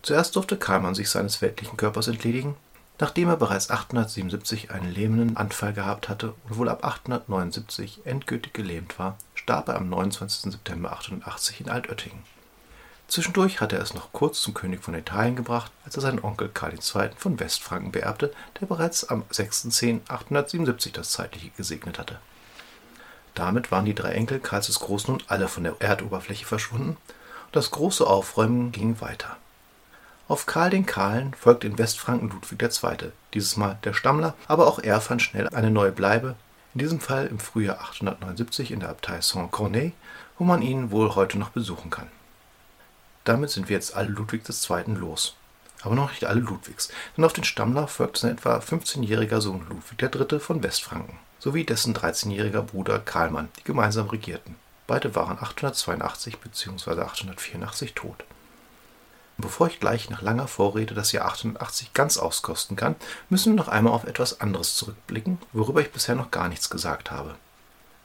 Zuerst 0.02 0.36
durfte 0.36 0.58
Karlmann 0.58 0.96
sich 0.96 1.10
seines 1.10 1.42
weltlichen 1.42 1.78
Körpers 1.78 2.10
entledigen, 2.10 2.56
nachdem 3.00 3.30
er 3.30 3.38
bereits 3.38 3.70
877 3.70 4.72
einen 4.72 4.94
lähmenden 4.94 5.38
Anfall 5.38 5.74
gehabt 5.74 6.10
hatte 6.10 6.34
und 6.44 6.58
wohl 6.58 6.68
ab 6.68 6.84
879 6.84 8.02
endgültig 8.04 8.54
gelähmt 8.54 9.00
war, 9.00 9.18
starb 9.36 9.70
er 9.70 9.76
am 9.76 9.90
29. 9.90 10.52
September 10.52 10.92
880 10.92 11.62
in 11.62 11.70
Altöttingen. 11.70 12.24
Zwischendurch 13.08 13.62
hatte 13.62 13.76
er 13.76 13.82
es 13.82 13.94
noch 13.94 14.12
kurz 14.12 14.42
zum 14.42 14.54
König 14.54 14.84
von 14.84 14.96
Italien 14.96 15.36
gebracht, 15.36 15.72
als 15.86 15.96
er 15.96 16.02
seinen 16.02 16.24
Onkel 16.24 16.50
Karl 16.50 16.74
II. 16.74 17.10
von 17.16 17.40
Westfranken 17.40 17.92
beerbte, 17.92 18.34
der 18.60 18.66
bereits 18.66 19.08
am 19.10 19.24
6.10.877 19.32 20.94
das 20.94 21.12
Zeitliche 21.12 21.50
gesegnet 21.56 22.00
hatte. 22.00 22.20
Damit 23.36 23.72
waren 23.72 23.86
die 23.86 23.96
drei 23.96 24.12
Enkel 24.12 24.40
Karls 24.40 24.68
des 24.68 24.80
Großen 24.80 25.12
nun 25.12 25.24
alle 25.28 25.48
von 25.48 25.64
der 25.64 25.76
Erdoberfläche 25.80 26.46
verschwunden 26.46 26.98
und 27.46 27.56
das 27.56 27.72
große 27.72 28.06
Aufräumen 28.06 28.72
ging 28.72 29.02
weiter. 29.02 29.38
Auf 30.28 30.46
Karl 30.46 30.70
den 30.70 30.86
Kahlen 30.86 31.34
folgte 31.34 31.68
in 31.68 31.78
Westfranken 31.78 32.30
Ludwig 32.30 32.62
II., 32.62 33.12
dieses 33.34 33.58
Mal 33.58 33.78
der 33.84 33.94
Stammler, 33.94 34.36
aber 34.48 34.68
auch 34.68 34.80
er 34.80 35.02
fand 35.02 35.22
schnell 35.22 35.50
eine 35.50 35.70
neue 35.70 35.92
Bleibe, 35.92 36.36
in 36.74 36.80
diesem 36.80 37.00
Fall 37.00 37.28
im 37.28 37.40
Frühjahr 37.40 37.82
879 37.82 38.72
in 38.72 38.80
der 38.80 38.90
Abtei 38.90 39.20
Saint-Corneille, 39.22 39.92
wo 40.38 40.44
man 40.44 40.62
ihn 40.62 40.92
wohl 40.92 41.14
heute 41.16 41.38
noch 41.38 41.50
besuchen 41.50 41.90
kann. 41.90 42.08
Damit 43.26 43.52
sind 43.52 43.70
wir 43.70 43.76
jetzt 43.76 43.96
alle 43.96 44.10
Ludwig 44.10 44.44
II. 44.48 44.94
los. 44.96 45.36
Aber 45.82 45.96
noch 45.96 46.12
nicht 46.12 46.24
alle 46.26 46.40
Ludwigs, 46.40 46.90
denn 47.18 47.26
auf 47.26 47.34
den 47.34 47.44
Stammler 47.44 47.88
folgt 47.88 48.18
sein 48.18 48.32
etwa 48.32 48.58
15-jähriger 48.58 49.42
Sohn 49.42 49.68
Ludwig 49.68 50.32
III. 50.32 50.40
von 50.40 50.64
Westfranken, 50.64 51.18
sowie 51.44 51.66
dessen 51.66 51.94
13-jähriger 51.94 52.62
Bruder 52.62 53.00
Karlmann, 53.00 53.50
die 53.60 53.66
gemeinsam 53.66 54.08
regierten. 54.08 54.56
Beide 54.88 55.14
waren 55.14 55.38
882 55.38 56.38
bzw. 56.38 57.02
884 57.02 57.94
tot. 57.94 58.24
Bevor 59.38 59.68
ich 59.68 59.82
gleich 59.82 60.10
nach 60.10 60.22
langer 60.22 60.48
Vorrede 60.48 60.94
das 60.94 61.12
Jahr 61.12 61.26
880 61.26 61.94
ganz 61.94 62.18
auskosten 62.18 62.78
kann, 62.78 62.96
müssen 63.30 63.52
wir 63.52 63.58
noch 63.58 63.68
einmal 63.68 63.92
auf 63.92 64.06
etwas 64.06 64.40
anderes 64.40 64.78
zurückblicken, 64.78 65.38
worüber 65.52 65.82
ich 65.82 65.92
bisher 65.92 66.16
noch 66.16 66.32
gar 66.32 66.48
nichts 66.48 66.70
gesagt 66.70 67.12
habe. 67.12 67.36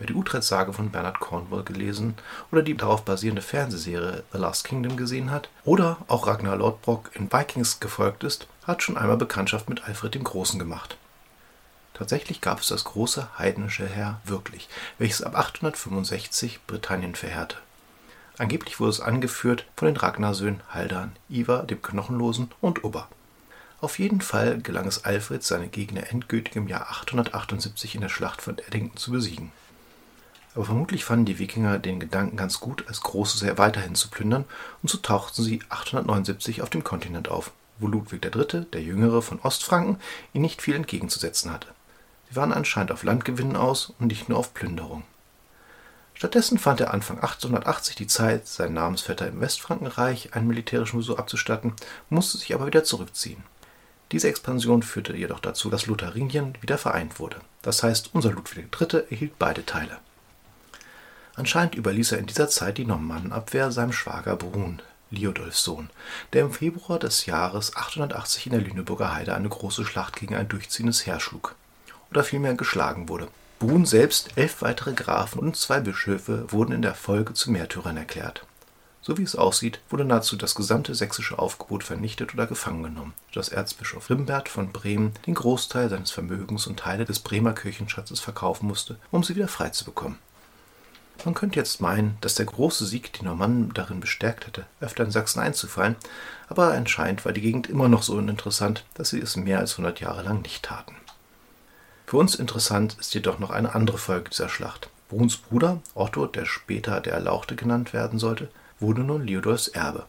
Wer 0.01 0.09
die 0.09 0.15
Utrecht-Sage 0.15 0.73
von 0.73 0.91
Bernard 0.91 1.21
Cornwall 1.21 1.63
gelesen 1.63 2.17
oder 2.51 2.63
die 2.63 2.77
darauf 2.77 3.05
basierende 3.05 3.43
Fernsehserie 3.43 4.25
The 4.33 4.39
Last 4.39 4.65
Kingdom 4.65 4.97
gesehen 4.97 5.31
hat 5.31 5.49
oder 5.65 5.99
auch 6.09 6.27
Ragnar 6.27 6.57
Lodbrok 6.57 7.11
in 7.15 7.33
Vikings 7.33 7.79
gefolgt 7.79 8.25
ist, 8.25 8.49
hat 8.67 8.83
schon 8.83 8.97
einmal 8.97 9.17
Bekanntschaft 9.17 9.69
mit 9.69 9.85
Alfred 9.85 10.17
dem 10.17 10.25
Großen 10.25 10.59
gemacht. 10.59 10.97
Tatsächlich 11.99 12.41
gab 12.41 12.61
es 12.61 12.69
das 12.69 12.85
große 12.85 13.29
heidnische 13.39 13.85
Heer 13.85 14.21
wirklich, 14.25 14.69
welches 14.99 15.23
ab 15.23 15.37
865 15.37 16.61
Britannien 16.65 17.17
verheerte. 17.17 17.57
Angeblich 18.39 18.79
wurde 18.79 18.91
es 18.91 19.01
angeführt 19.01 19.65
von 19.77 19.87
den 19.87 19.97
Ragnarsöhnen 19.97 20.61
Haldan, 20.71 21.17
Ivar 21.29 21.65
dem 21.65 21.83
Knochenlosen 21.83 22.53
und 22.61 22.85
Ubba. 22.85 23.09
Auf 23.81 23.99
jeden 23.99 24.21
Fall 24.21 24.61
gelang 24.61 24.87
es 24.87 25.05
Alfred, 25.05 25.43
seine 25.43 25.67
Gegner 25.67 26.09
endgültig 26.11 26.55
im 26.55 26.69
Jahr 26.69 26.89
878 26.89 27.97
in 27.97 28.03
der 28.03 28.09
Schlacht 28.09 28.43
von 28.43 28.59
Eddington 28.59 28.97
zu 28.97 29.11
besiegen. 29.11 29.51
Aber 30.55 30.67
vermutlich 30.67 31.05
fanden 31.05 31.27
die 31.27 31.41
Wikinger 31.41 31.81
den 31.81 31.99
Gedanken 31.99 32.37
ganz 32.37 32.61
gut, 32.61 32.87
als 32.87 33.01
großes 33.01 33.43
Heer 33.43 33.59
weiterhin 33.59 33.97
zu 33.97 34.09
plündern, 34.09 34.45
und 34.83 34.89
so 34.89 34.99
tauchten 34.99 35.43
sie 35.43 35.63
879 35.69 36.63
auf 36.63 36.71
dem 36.71 36.85
Kontinent 36.85 37.29
auf, 37.29 37.51
wo 37.81 37.89
Ludwig 37.89 38.25
III., 38.25 38.67
der 38.73 38.83
Jüngere 38.83 39.21
von 39.21 39.41
Ostfranken, 39.41 40.01
ihnen 40.33 40.43
nicht 40.43 40.63
viel 40.63 40.77
entgegenzusetzen 40.77 41.53
hatte. 41.53 41.69
Sie 42.29 42.37
waren 42.37 42.53
anscheinend 42.53 42.93
auf 42.93 43.03
Landgewinnen 43.03 43.57
aus 43.57 43.93
und 43.99 44.09
nicht 44.09 44.29
nur 44.29 44.39
auf 44.39 44.55
Plünderung. 44.55 45.05
Stattdessen 46.15 46.59
fand 46.59 46.81
er 46.81 46.93
Anfang 46.93 47.23
880 47.23 47.95
die 47.95 48.09
Zeit, 48.09 48.49
seinen 48.49 48.75
Namensvetter 48.75 49.29
im 49.29 49.41
Westfrankenreich 49.41 50.35
einen 50.35 50.49
militärischen 50.49 50.99
Besuch 50.99 51.17
abzustatten, 51.17 51.75
musste 52.11 52.39
sich 52.39 52.55
aber 52.55 52.67
wieder 52.67 52.83
zurückziehen. 52.83 53.45
Diese 54.11 54.29
Expansion 54.29 54.83
führte 54.83 55.15
jedoch 55.15 55.39
dazu, 55.39 55.71
dass 55.71 55.87
Lotharingien 55.87 56.59
wieder 56.61 56.77
vereint 56.77 57.21
wurde. 57.21 57.37
Das 57.63 57.83
heißt, 57.83 58.11
unser 58.15 58.33
Ludwig 58.33 58.69
III. 58.81 59.05
erhielt 59.11 59.39
beide 59.39 59.65
Teile. 59.65 59.99
Anscheinend 61.37 61.77
überließ 61.77 62.13
er 62.13 62.19
in 62.19 62.27
dieser 62.27 62.49
Zeit 62.49 62.79
die 62.79 62.85
Normannenabwehr 62.85 63.71
seinem 63.71 63.93
Schwager 63.93 64.35
Brun, 64.35 64.83
Liudolfs 65.11 65.63
Sohn, 65.63 65.89
der 66.33 66.43
im 66.43 66.53
Februar 66.53 66.99
des 66.99 67.27
Jahres 67.27 67.77
880 67.77 68.47
in 68.47 68.53
der 68.53 68.61
Lüneburger 68.61 69.15
Heide 69.15 69.37
eine 69.37 69.49
große 69.49 69.85
Schlacht 69.85 70.17
gegen 70.17 70.35
ein 70.35 70.49
durchziehendes 70.49 71.07
Heer 71.07 71.21
schlug. 71.21 71.55
Oder 72.11 72.25
vielmehr 72.25 72.55
geschlagen 72.55 73.09
wurde. 73.09 73.29
Brun 73.59 73.87
selbst, 73.87 74.31
elf 74.37 74.63
weitere 74.63 74.93
Grafen 74.93 75.41
und 75.41 75.57
zwei 75.57 75.81
Bischöfe 75.81 76.51
wurden 76.53 76.73
in 76.73 76.83
der 76.83 76.95
Folge 76.95 77.35
zu 77.35 77.51
Märtyrern 77.51 77.97
erklärt. 77.97 78.47
So 79.01 79.17
wie 79.17 79.23
es 79.23 79.37
aussieht, 79.37 79.81
wurde 79.89 80.05
nahezu 80.05 80.37
das 80.37 80.55
gesamte 80.55 80.95
sächsische 80.95 81.39
Aufgebot 81.39 81.83
vernichtet 81.83 82.35
oder 82.35 82.47
gefangen 82.47 82.83
genommen, 82.83 83.15
sodass 83.33 83.49
Erzbischof 83.49 84.11
Rimbert 84.11 84.49
von 84.49 84.71
Bremen 84.71 85.13
den 85.27 85.35
Großteil 85.35 85.89
seines 85.89 86.11
Vermögens 86.11 86.67
und 86.67 86.79
Teile 86.79 87.05
des 87.05 87.19
Bremer 87.19 87.53
Kirchenschatzes 87.53 88.21
verkaufen 88.21 88.67
musste, 88.67 88.97
um 89.11 89.25
sie 89.25 89.35
wieder 89.35 89.49
frei 89.49 89.71
zu 89.71 89.85
bekommen. 89.85 90.19
Man 91.25 91.35
könnte 91.35 91.59
jetzt 91.59 91.81
meinen, 91.81 92.17
dass 92.21 92.37
der 92.37 92.47
große 92.47 92.87
Sieg 92.87 93.13
die 93.15 93.25
Normannen 93.25 93.73
darin 93.75 93.99
bestärkt 93.99 94.47
hätte, 94.47 94.67
öfter 94.81 95.05
in 95.05 95.11
Sachsen 95.11 95.41
einzufallen, 95.41 95.97
aber 96.49 96.75
anscheinend 96.75 97.25
war 97.25 97.33
die 97.33 97.41
Gegend 97.41 97.67
immer 97.67 97.89
noch 97.89 98.03
so 98.03 98.15
uninteressant, 98.15 98.85
dass 98.95 99.11
sie 99.11 99.21
es 99.21 99.37
mehr 99.37 99.59
als 99.59 99.73
100 99.73 100.01
Jahre 100.01 100.23
lang 100.23 100.43
nicht 100.43 100.65
taten. 100.65 100.95
Für 102.09 102.17
uns 102.17 102.35
interessant 102.35 102.97
ist 102.99 103.13
jedoch 103.13 103.39
noch 103.39 103.51
eine 103.51 103.75
andere 103.75 103.99
Folge 103.99 104.31
dieser 104.31 104.49
Schlacht. 104.49 104.89
Bruns 105.11 105.37
Bruder, 105.37 105.83
Otto, 105.95 106.25
der 106.25 106.47
später 106.47 107.03
der 107.03 107.13
Erlauchte 107.13 107.55
genannt 107.55 107.93
werden 107.93 108.19
sollte, 108.19 108.49
wurde 108.81 109.03
nun 109.03 109.27
Liudolfs 109.27 109.69
Erbe. 109.69 110.07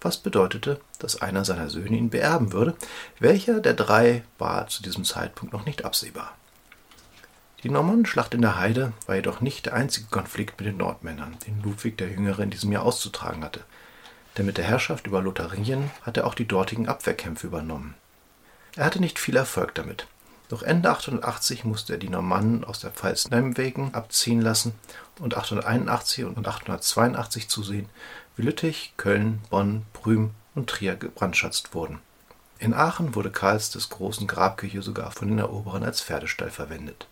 Was 0.00 0.18
bedeutete, 0.18 0.78
dass 1.00 1.20
einer 1.20 1.44
seiner 1.44 1.68
Söhne 1.68 1.96
ihn 1.96 2.10
beerben 2.10 2.52
würde, 2.52 2.76
welcher 3.18 3.58
der 3.58 3.74
drei 3.74 4.22
war 4.38 4.68
zu 4.68 4.84
diesem 4.84 5.02
Zeitpunkt 5.04 5.52
noch 5.52 5.66
nicht 5.66 5.84
absehbar. 5.84 6.36
Die 7.64 7.70
Normannenschlacht 7.70 8.34
in 8.34 8.42
der 8.42 8.60
Heide 8.60 8.92
war 9.06 9.16
jedoch 9.16 9.40
nicht 9.40 9.66
der 9.66 9.74
einzige 9.74 10.06
Konflikt 10.06 10.60
mit 10.60 10.68
den 10.68 10.76
Nordmännern, 10.76 11.36
den 11.44 11.60
Ludwig 11.60 11.98
der 11.98 12.08
Jüngere 12.08 12.44
in 12.44 12.50
diesem 12.50 12.70
Jahr 12.70 12.84
auszutragen 12.84 13.42
hatte. 13.42 13.64
Denn 14.38 14.46
mit 14.46 14.58
der 14.58 14.64
Herrschaft 14.64 15.08
über 15.08 15.20
Lotharingien 15.20 15.90
hatte 16.02 16.20
er 16.20 16.28
auch 16.28 16.36
die 16.36 16.46
dortigen 16.46 16.86
Abwehrkämpfe 16.86 17.48
übernommen. 17.48 17.94
Er 18.76 18.84
hatte 18.84 19.00
nicht 19.00 19.18
viel 19.18 19.34
Erfolg 19.34 19.74
damit. 19.74 20.06
Doch 20.52 20.62
Ende 20.62 20.90
880 20.90 21.64
musste 21.64 21.94
er 21.94 21.98
die 21.98 22.10
Normannen 22.10 22.62
aus 22.62 22.78
der 22.78 22.90
Pfalz 22.90 23.30
Nijmegen 23.30 23.94
abziehen 23.94 24.42
lassen 24.42 24.74
und 25.18 25.34
881 25.34 26.26
und 26.26 26.46
882 26.46 27.48
zusehen, 27.48 27.88
wie 28.36 28.42
Lüttich, 28.42 28.92
Köln, 28.98 29.40
Bonn, 29.48 29.86
Prüm 29.94 30.32
und 30.54 30.68
Trier 30.68 30.96
gebrandschatzt 30.96 31.72
wurden. 31.72 32.00
In 32.58 32.74
Aachen 32.74 33.14
wurde 33.14 33.30
Karls 33.30 33.70
des 33.70 33.88
großen 33.88 34.26
Grabkirche 34.26 34.82
sogar 34.82 35.10
von 35.12 35.28
den 35.28 35.38
Eroberern 35.38 35.84
als 35.84 36.02
Pferdestall 36.02 36.50
verwendet. 36.50 37.06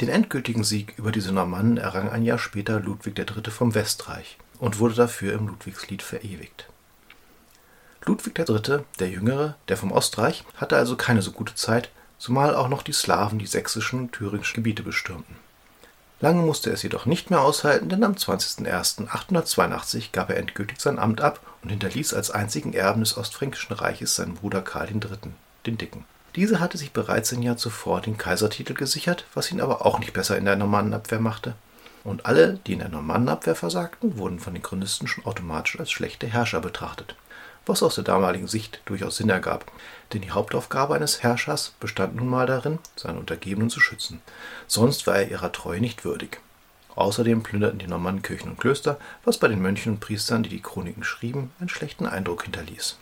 Den 0.00 0.08
endgültigen 0.08 0.64
Sieg 0.64 0.94
über 0.96 1.12
diese 1.12 1.32
Normannen 1.32 1.76
errang 1.76 2.08
ein 2.08 2.22
Jahr 2.22 2.38
später 2.38 2.80
Ludwig 2.80 3.18
III. 3.18 3.50
vom 3.50 3.74
Westreich 3.74 4.38
und 4.58 4.78
wurde 4.78 4.94
dafür 4.94 5.34
im 5.34 5.48
Ludwigslied 5.48 6.00
verewigt. 6.00 6.66
Ludwig 8.06 8.38
III., 8.38 8.86
der 9.00 9.10
Jüngere, 9.10 9.56
der 9.68 9.76
vom 9.76 9.92
Ostreich, 9.92 10.44
hatte 10.56 10.78
also 10.78 10.96
keine 10.96 11.20
so 11.20 11.32
gute 11.32 11.54
Zeit 11.54 11.90
zumal 12.22 12.54
auch 12.54 12.68
noch 12.68 12.82
die 12.82 12.92
Slawen 12.92 13.40
die 13.40 13.48
sächsischen 13.48 13.98
und 13.98 14.12
thüringischen 14.12 14.54
Gebiete 14.54 14.84
bestürmten. 14.84 15.34
Lange 16.20 16.42
musste 16.42 16.70
er 16.70 16.74
es 16.74 16.84
jedoch 16.84 17.04
nicht 17.04 17.30
mehr 17.30 17.40
aushalten, 17.40 17.88
denn 17.88 18.04
am 18.04 18.12
20.01.882 18.12 20.12
gab 20.12 20.30
er 20.30 20.36
endgültig 20.36 20.80
sein 20.80 21.00
Amt 21.00 21.20
ab 21.20 21.40
und 21.64 21.70
hinterließ 21.70 22.14
als 22.14 22.30
einzigen 22.30 22.74
Erben 22.74 23.00
des 23.00 23.18
Ostfränkischen 23.18 23.74
Reiches 23.74 24.14
seinen 24.14 24.34
Bruder 24.34 24.62
Karl 24.62 24.90
III., 24.90 25.32
den 25.66 25.78
Dicken. 25.78 26.04
Dieser 26.36 26.60
hatte 26.60 26.78
sich 26.78 26.92
bereits 26.92 27.32
ein 27.32 27.42
Jahr 27.42 27.56
zuvor 27.56 28.00
den 28.00 28.18
Kaisertitel 28.18 28.74
gesichert, 28.74 29.24
was 29.34 29.50
ihn 29.50 29.60
aber 29.60 29.84
auch 29.84 29.98
nicht 29.98 30.12
besser 30.12 30.38
in 30.38 30.44
der 30.44 30.54
Normannenabwehr 30.54 31.18
machte. 31.18 31.56
Und 32.04 32.24
alle, 32.24 32.60
die 32.68 32.74
in 32.74 32.78
der 32.78 32.88
Normannenabwehr 32.88 33.56
versagten, 33.56 34.16
wurden 34.16 34.38
von 34.38 34.54
den 34.54 34.62
Chronisten 34.62 35.08
schon 35.08 35.26
automatisch 35.26 35.80
als 35.80 35.90
schlechte 35.90 36.28
Herrscher 36.28 36.60
betrachtet 36.60 37.16
was 37.66 37.82
aus 37.82 37.94
der 37.94 38.04
damaligen 38.04 38.48
Sicht 38.48 38.80
durchaus 38.84 39.16
Sinn 39.16 39.30
ergab, 39.30 39.70
denn 40.12 40.22
die 40.22 40.30
Hauptaufgabe 40.30 40.94
eines 40.94 41.22
Herrschers 41.22 41.74
bestand 41.80 42.16
nun 42.16 42.28
mal 42.28 42.46
darin, 42.46 42.78
seine 42.96 43.18
Untergebenen 43.18 43.70
zu 43.70 43.80
schützen, 43.80 44.20
sonst 44.66 45.06
war 45.06 45.16
er 45.16 45.30
ihrer 45.30 45.52
Treue 45.52 45.80
nicht 45.80 46.04
würdig. 46.04 46.40
Außerdem 46.94 47.42
plünderten 47.42 47.78
die 47.78 47.86
Normannen 47.86 48.22
Kirchen 48.22 48.50
und 48.50 48.60
Klöster, 48.60 48.98
was 49.24 49.38
bei 49.38 49.48
den 49.48 49.62
Mönchen 49.62 49.94
und 49.94 50.00
Priestern, 50.00 50.42
die 50.42 50.50
die 50.50 50.60
Chroniken 50.60 51.04
schrieben, 51.04 51.50
einen 51.58 51.70
schlechten 51.70 52.06
Eindruck 52.06 52.42
hinterließ. 52.44 52.98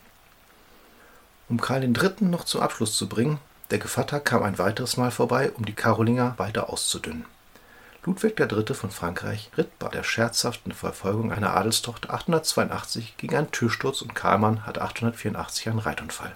Um 1.49 1.59
Karl 1.59 1.83
III. 1.83 2.13
noch 2.21 2.45
zum 2.45 2.61
Abschluss 2.61 2.95
zu 2.95 3.09
bringen, 3.09 3.39
der 3.71 3.79
Gevatter 3.79 4.19
kam 4.19 4.43
ein 4.43 4.57
weiteres 4.57 4.95
Mal 4.95 5.11
vorbei, 5.11 5.51
um 5.51 5.65
die 5.65 5.73
Karolinger 5.73 6.35
weiter 6.37 6.69
auszudünnen. 6.69 7.25
Ludwig 8.03 8.39
III. 8.39 8.73
von 8.73 8.89
Frankreich 8.89 9.51
ritt 9.57 9.77
bei 9.77 9.87
der 9.87 10.01
scherzhaften 10.01 10.71
Verfolgung 10.71 11.31
einer 11.31 11.55
Adelstochter 11.55 12.11
882 12.11 13.15
gegen 13.17 13.35
einen 13.35 13.51
Türsturz 13.51 14.01
und 14.01 14.15
Karlmann 14.15 14.65
hatte 14.65 14.81
884 14.81 15.69
einen 15.69 15.77
Reitunfall. 15.77 16.31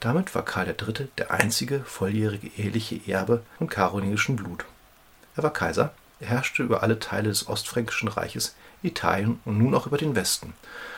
Damit 0.00 0.34
war 0.34 0.44
Karl 0.44 0.66
III. 0.66 1.06
der 1.16 1.30
einzige 1.30 1.84
volljährige 1.84 2.48
eheliche 2.48 3.00
Erbe 3.08 3.44
von 3.58 3.68
karolingischen 3.68 4.34
Blut. 4.34 4.64
Er 5.36 5.44
war 5.44 5.52
Kaiser, 5.52 5.92
er 6.18 6.26
herrschte 6.26 6.64
über 6.64 6.82
alle 6.82 6.98
Teile 6.98 7.28
des 7.28 7.48
Ostfränkischen 7.48 8.08
Reiches, 8.08 8.56
Italien 8.82 9.38
und 9.44 9.58
nun 9.58 9.76
auch 9.76 9.86
über 9.86 9.96
den 9.96 10.16
Westen. 10.16 10.54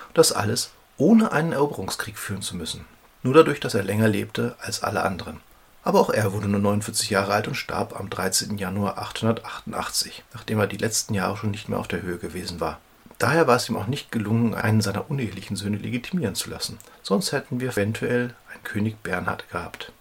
Und 0.08 0.16
das 0.16 0.32
alles, 0.32 0.70
ohne 0.96 1.32
einen 1.32 1.52
Eroberungskrieg 1.52 2.16
führen 2.16 2.40
zu 2.40 2.56
müssen. 2.56 2.86
Nur 3.22 3.34
dadurch, 3.34 3.60
dass 3.60 3.74
er 3.74 3.82
länger 3.82 4.08
lebte 4.08 4.56
als 4.58 4.82
alle 4.82 5.02
anderen. 5.02 5.40
Aber 5.84 6.00
auch 6.00 6.10
er 6.10 6.32
wurde 6.32 6.48
nur 6.48 6.60
49 6.60 7.10
Jahre 7.10 7.32
alt 7.32 7.48
und 7.48 7.56
starb 7.56 7.98
am 7.98 8.08
13. 8.08 8.56
Januar 8.56 8.98
888, 8.98 10.22
nachdem 10.32 10.60
er 10.60 10.68
die 10.68 10.76
letzten 10.76 11.14
Jahre 11.14 11.36
schon 11.36 11.50
nicht 11.50 11.68
mehr 11.68 11.80
auf 11.80 11.88
der 11.88 12.02
Höhe 12.02 12.18
gewesen 12.18 12.60
war. 12.60 12.78
Daher 13.18 13.46
war 13.46 13.56
es 13.56 13.68
ihm 13.68 13.76
auch 13.76 13.88
nicht 13.88 14.12
gelungen, 14.12 14.54
einen 14.54 14.80
seiner 14.80 15.10
unehelichen 15.10 15.56
Söhne 15.56 15.76
legitimieren 15.76 16.34
zu 16.34 16.50
lassen. 16.50 16.78
Sonst 17.02 17.32
hätten 17.32 17.60
wir 17.60 17.70
eventuell 17.70 18.34
einen 18.52 18.62
König 18.64 19.02
Bernhard 19.02 19.48
gehabt. 19.50 19.92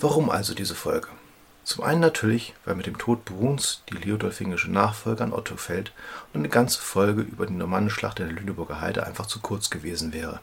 Warum 0.00 0.30
also 0.30 0.54
diese 0.54 0.76
Folge? 0.76 1.08
Zum 1.68 1.84
einen 1.84 2.00
natürlich, 2.00 2.54
weil 2.64 2.76
mit 2.76 2.86
dem 2.86 2.96
Tod 2.96 3.26
Bruns 3.26 3.82
die 3.90 3.98
leodolfingische 3.98 4.70
Nachfolge 4.70 5.22
an 5.22 5.34
Otto 5.34 5.58
fällt 5.58 5.92
und 6.32 6.40
eine 6.40 6.48
ganze 6.48 6.80
Folge 6.80 7.20
über 7.20 7.44
die 7.44 7.52
Normannenschlacht 7.52 8.20
in 8.20 8.28
der 8.28 8.36
Lüneburger 8.36 8.80
Heide 8.80 9.06
einfach 9.06 9.26
zu 9.26 9.40
kurz 9.40 9.68
gewesen 9.68 10.14
wäre. 10.14 10.40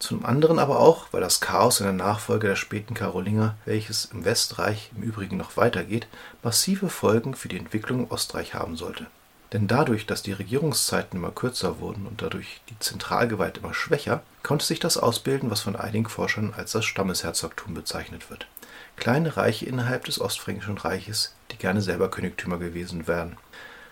Zum 0.00 0.26
anderen 0.26 0.58
aber 0.58 0.80
auch, 0.80 1.06
weil 1.12 1.20
das 1.20 1.40
Chaos 1.40 1.78
in 1.78 1.86
der 1.86 1.92
Nachfolge 1.92 2.48
der 2.48 2.56
späten 2.56 2.92
Karolinger, 2.92 3.54
welches 3.66 4.06
im 4.06 4.24
Westreich 4.24 4.90
im 4.96 5.04
Übrigen 5.04 5.36
noch 5.36 5.56
weitergeht, 5.56 6.08
massive 6.42 6.88
Folgen 6.88 7.36
für 7.36 7.46
die 7.46 7.58
Entwicklung 7.58 8.00
im 8.00 8.10
Ostreich 8.10 8.52
haben 8.52 8.74
sollte. 8.74 9.06
Denn 9.52 9.68
dadurch, 9.68 10.06
dass 10.06 10.24
die 10.24 10.32
Regierungszeiten 10.32 11.20
immer 11.20 11.30
kürzer 11.30 11.78
wurden 11.78 12.04
und 12.04 12.20
dadurch 12.20 12.62
die 12.68 12.78
Zentralgewalt 12.80 13.58
immer 13.58 13.74
schwächer, 13.74 14.24
konnte 14.42 14.66
sich 14.66 14.80
das 14.80 14.96
ausbilden, 14.96 15.52
was 15.52 15.60
von 15.60 15.76
einigen 15.76 16.08
Forschern 16.08 16.52
als 16.56 16.72
das 16.72 16.84
Stammesherzogtum 16.84 17.74
bezeichnet 17.74 18.28
wird 18.28 18.48
kleine 18.96 19.36
Reiche 19.36 19.66
innerhalb 19.66 20.04
des 20.04 20.20
Ostfränkischen 20.20 20.78
Reiches, 20.78 21.34
die 21.52 21.56
gerne 21.56 21.80
selber 21.80 22.10
Königtümer 22.10 22.58
gewesen 22.58 23.06
wären. 23.06 23.36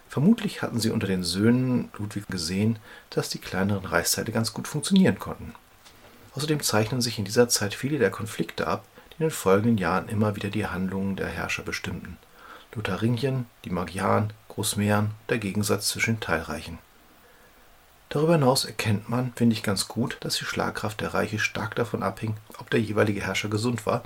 Vermutlich 0.08 0.62
hatten 0.62 0.80
sie 0.80 0.90
unter 0.90 1.06
den 1.06 1.25
Söhnen 1.25 1.90
Ludwig 1.99 2.26
gesehen, 2.28 2.78
dass 3.11 3.30
die 3.30 3.38
kleineren 3.38 3.84
Reichsteile 3.84 4.32
ganz 4.32 4.52
gut 4.52 4.68
funktionieren 4.68 5.18
konnten. 5.18 5.54
Außerdem 6.34 6.61
zeichnen 6.61 7.00
sich 7.00 7.18
in 7.18 7.25
dieser 7.25 7.49
Zeit 7.49 7.75
viele 7.75 7.99
der 7.99 8.11
Konflikte 8.11 8.66
ab, 8.66 8.84
die 9.11 9.23
in 9.23 9.28
den 9.28 9.30
folgenden 9.30 9.78
Jahren 9.78 10.08
immer 10.08 10.37
wieder 10.37 10.50
die 10.50 10.66
Handlungen 10.66 11.16
der 11.16 11.28
Herrscher 11.28 11.62
bestimmten. 11.62 12.18
Lotharingien, 12.75 13.46
die 13.64 13.70
Magyaren, 13.70 14.32
Großmähren, 14.49 15.12
der 15.28 15.38
Gegensatz 15.38 15.88
zwischen 15.88 16.16
den 16.16 16.20
Teilreichen. 16.20 16.78
Darüber 18.08 18.34
hinaus 18.34 18.64
erkennt 18.64 19.08
man, 19.08 19.32
finde 19.34 19.54
ich 19.54 19.62
ganz 19.62 19.88
gut, 19.88 20.18
dass 20.20 20.37
die 20.37 20.44
Schlagkraft 20.44 21.00
der 21.00 21.14
Reiche 21.14 21.40
stark 21.40 21.75
davon 21.75 22.04
abhing, 22.04 22.37
ob 22.58 22.70
der 22.70 22.80
jeweilige 22.80 23.20
Herrscher 23.20 23.49
gesund 23.49 23.87
war, 23.87 24.04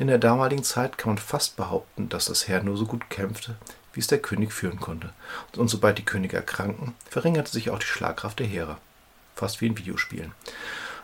in 0.00 0.06
der 0.06 0.16
damaligen 0.16 0.64
Zeit 0.64 0.96
kann 0.96 1.10
man 1.10 1.18
fast 1.18 1.56
behaupten, 1.58 2.08
dass 2.08 2.24
das 2.24 2.48
Heer 2.48 2.62
nur 2.62 2.78
so 2.78 2.86
gut 2.86 3.10
kämpfte, 3.10 3.56
wie 3.92 4.00
es 4.00 4.06
der 4.06 4.18
König 4.18 4.50
führen 4.50 4.80
konnte. 4.80 5.12
Und 5.58 5.68
sobald 5.68 5.98
die 5.98 6.06
Könige 6.06 6.36
erkranken, 6.38 6.94
verringerte 7.04 7.52
sich 7.52 7.68
auch 7.68 7.78
die 7.78 7.86
Schlagkraft 7.86 8.38
der 8.38 8.46
Heere. 8.46 8.78
Fast 9.36 9.60
wie 9.60 9.66
in 9.66 9.76
Videospielen. 9.76 10.32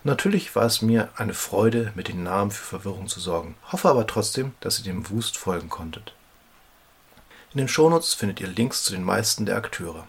natürlich 0.03 0.57
war 0.57 0.65
es 0.65 0.81
mir 0.81 1.11
eine 1.17 1.35
Freude, 1.35 1.93
mit 1.95 2.09
den 2.09 2.23
Namen 2.23 2.51
für 2.51 2.65
Verwirrung 2.65 3.07
zu 3.07 3.21
sorgen, 3.21 3.55
hoffe 3.71 3.91
aber 3.91 4.07
trotzdem, 4.07 4.55
dass 4.61 4.79
ihr 4.79 4.85
dem 4.87 5.11
Wust 5.11 5.37
folgen 5.37 5.69
konntet. 5.69 6.15
In 7.53 7.59
den 7.59 7.69
Shownotes 7.69 8.15
findet 8.15 8.41
ihr 8.41 8.49
Links 8.49 8.83
zu 8.83 8.93
den 8.93 9.05
meisten 9.05 9.45
der 9.45 9.57
Akteure. 9.57 10.07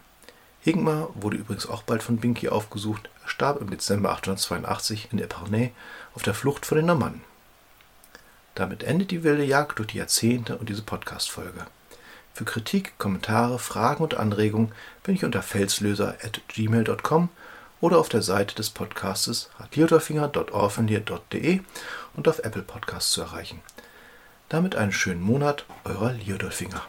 Hingmar 0.62 1.10
wurde 1.13 1.36
übrigens 1.36 1.67
auch 1.67 1.84
bald 1.84 2.03
von 2.03 2.20
Binky 2.20 2.48
aufgesucht, 2.48 3.10
er 3.24 3.29
starb 3.29 3.60
im 3.60 3.70
Dezember 3.70 4.12
882 4.12 5.10
in 5.12 5.20
Epernay 5.20 5.74
auf 6.15 6.23
der 6.23 6.34
Flucht 6.34 6.65
vor 6.65 6.78
den 6.78 6.86
Normannen. 6.86 7.27
Damit 8.58 8.82
endet 8.82 9.12
die 9.12 9.24
wilde 9.24 9.43
Jagd 9.43 9.78
durch 9.78 9.89
die 9.89 10.00
Jahrzehnte 10.00 10.58
und 10.58 10.67
diese 10.67 10.82
Podcast-Folge. 10.82 11.67
Für 12.34 12.43
Kritik, 12.43 12.98
Kommentare, 12.98 13.60
Fragen 13.60 14.04
und 14.04 14.17
Anregungen 14.17 14.72
bin 15.04 15.13
ich 15.13 15.24
unter 15.24 15.43
felslöser.gmail.com 15.43 17.30
oder 17.82 18.00
auf 18.00 18.10
der 18.10 18.24
Seite 18.24 18.56
des 18.56 18.72
Podcastes 18.72 19.52
liodolfinger.orphanlier.de 19.76 21.60
und 22.15 22.28
auf 22.28 22.39
Apple 22.39 22.63
Podcasts 22.63 23.12
zu 23.12 23.22
erreichen. 23.22 23.62
Damit 24.50 24.76
einen 24.76 24.91
schönen 24.91 25.22
Monat, 25.22 25.65
eurer 25.84 26.13
Liodolfinger. 26.13 26.82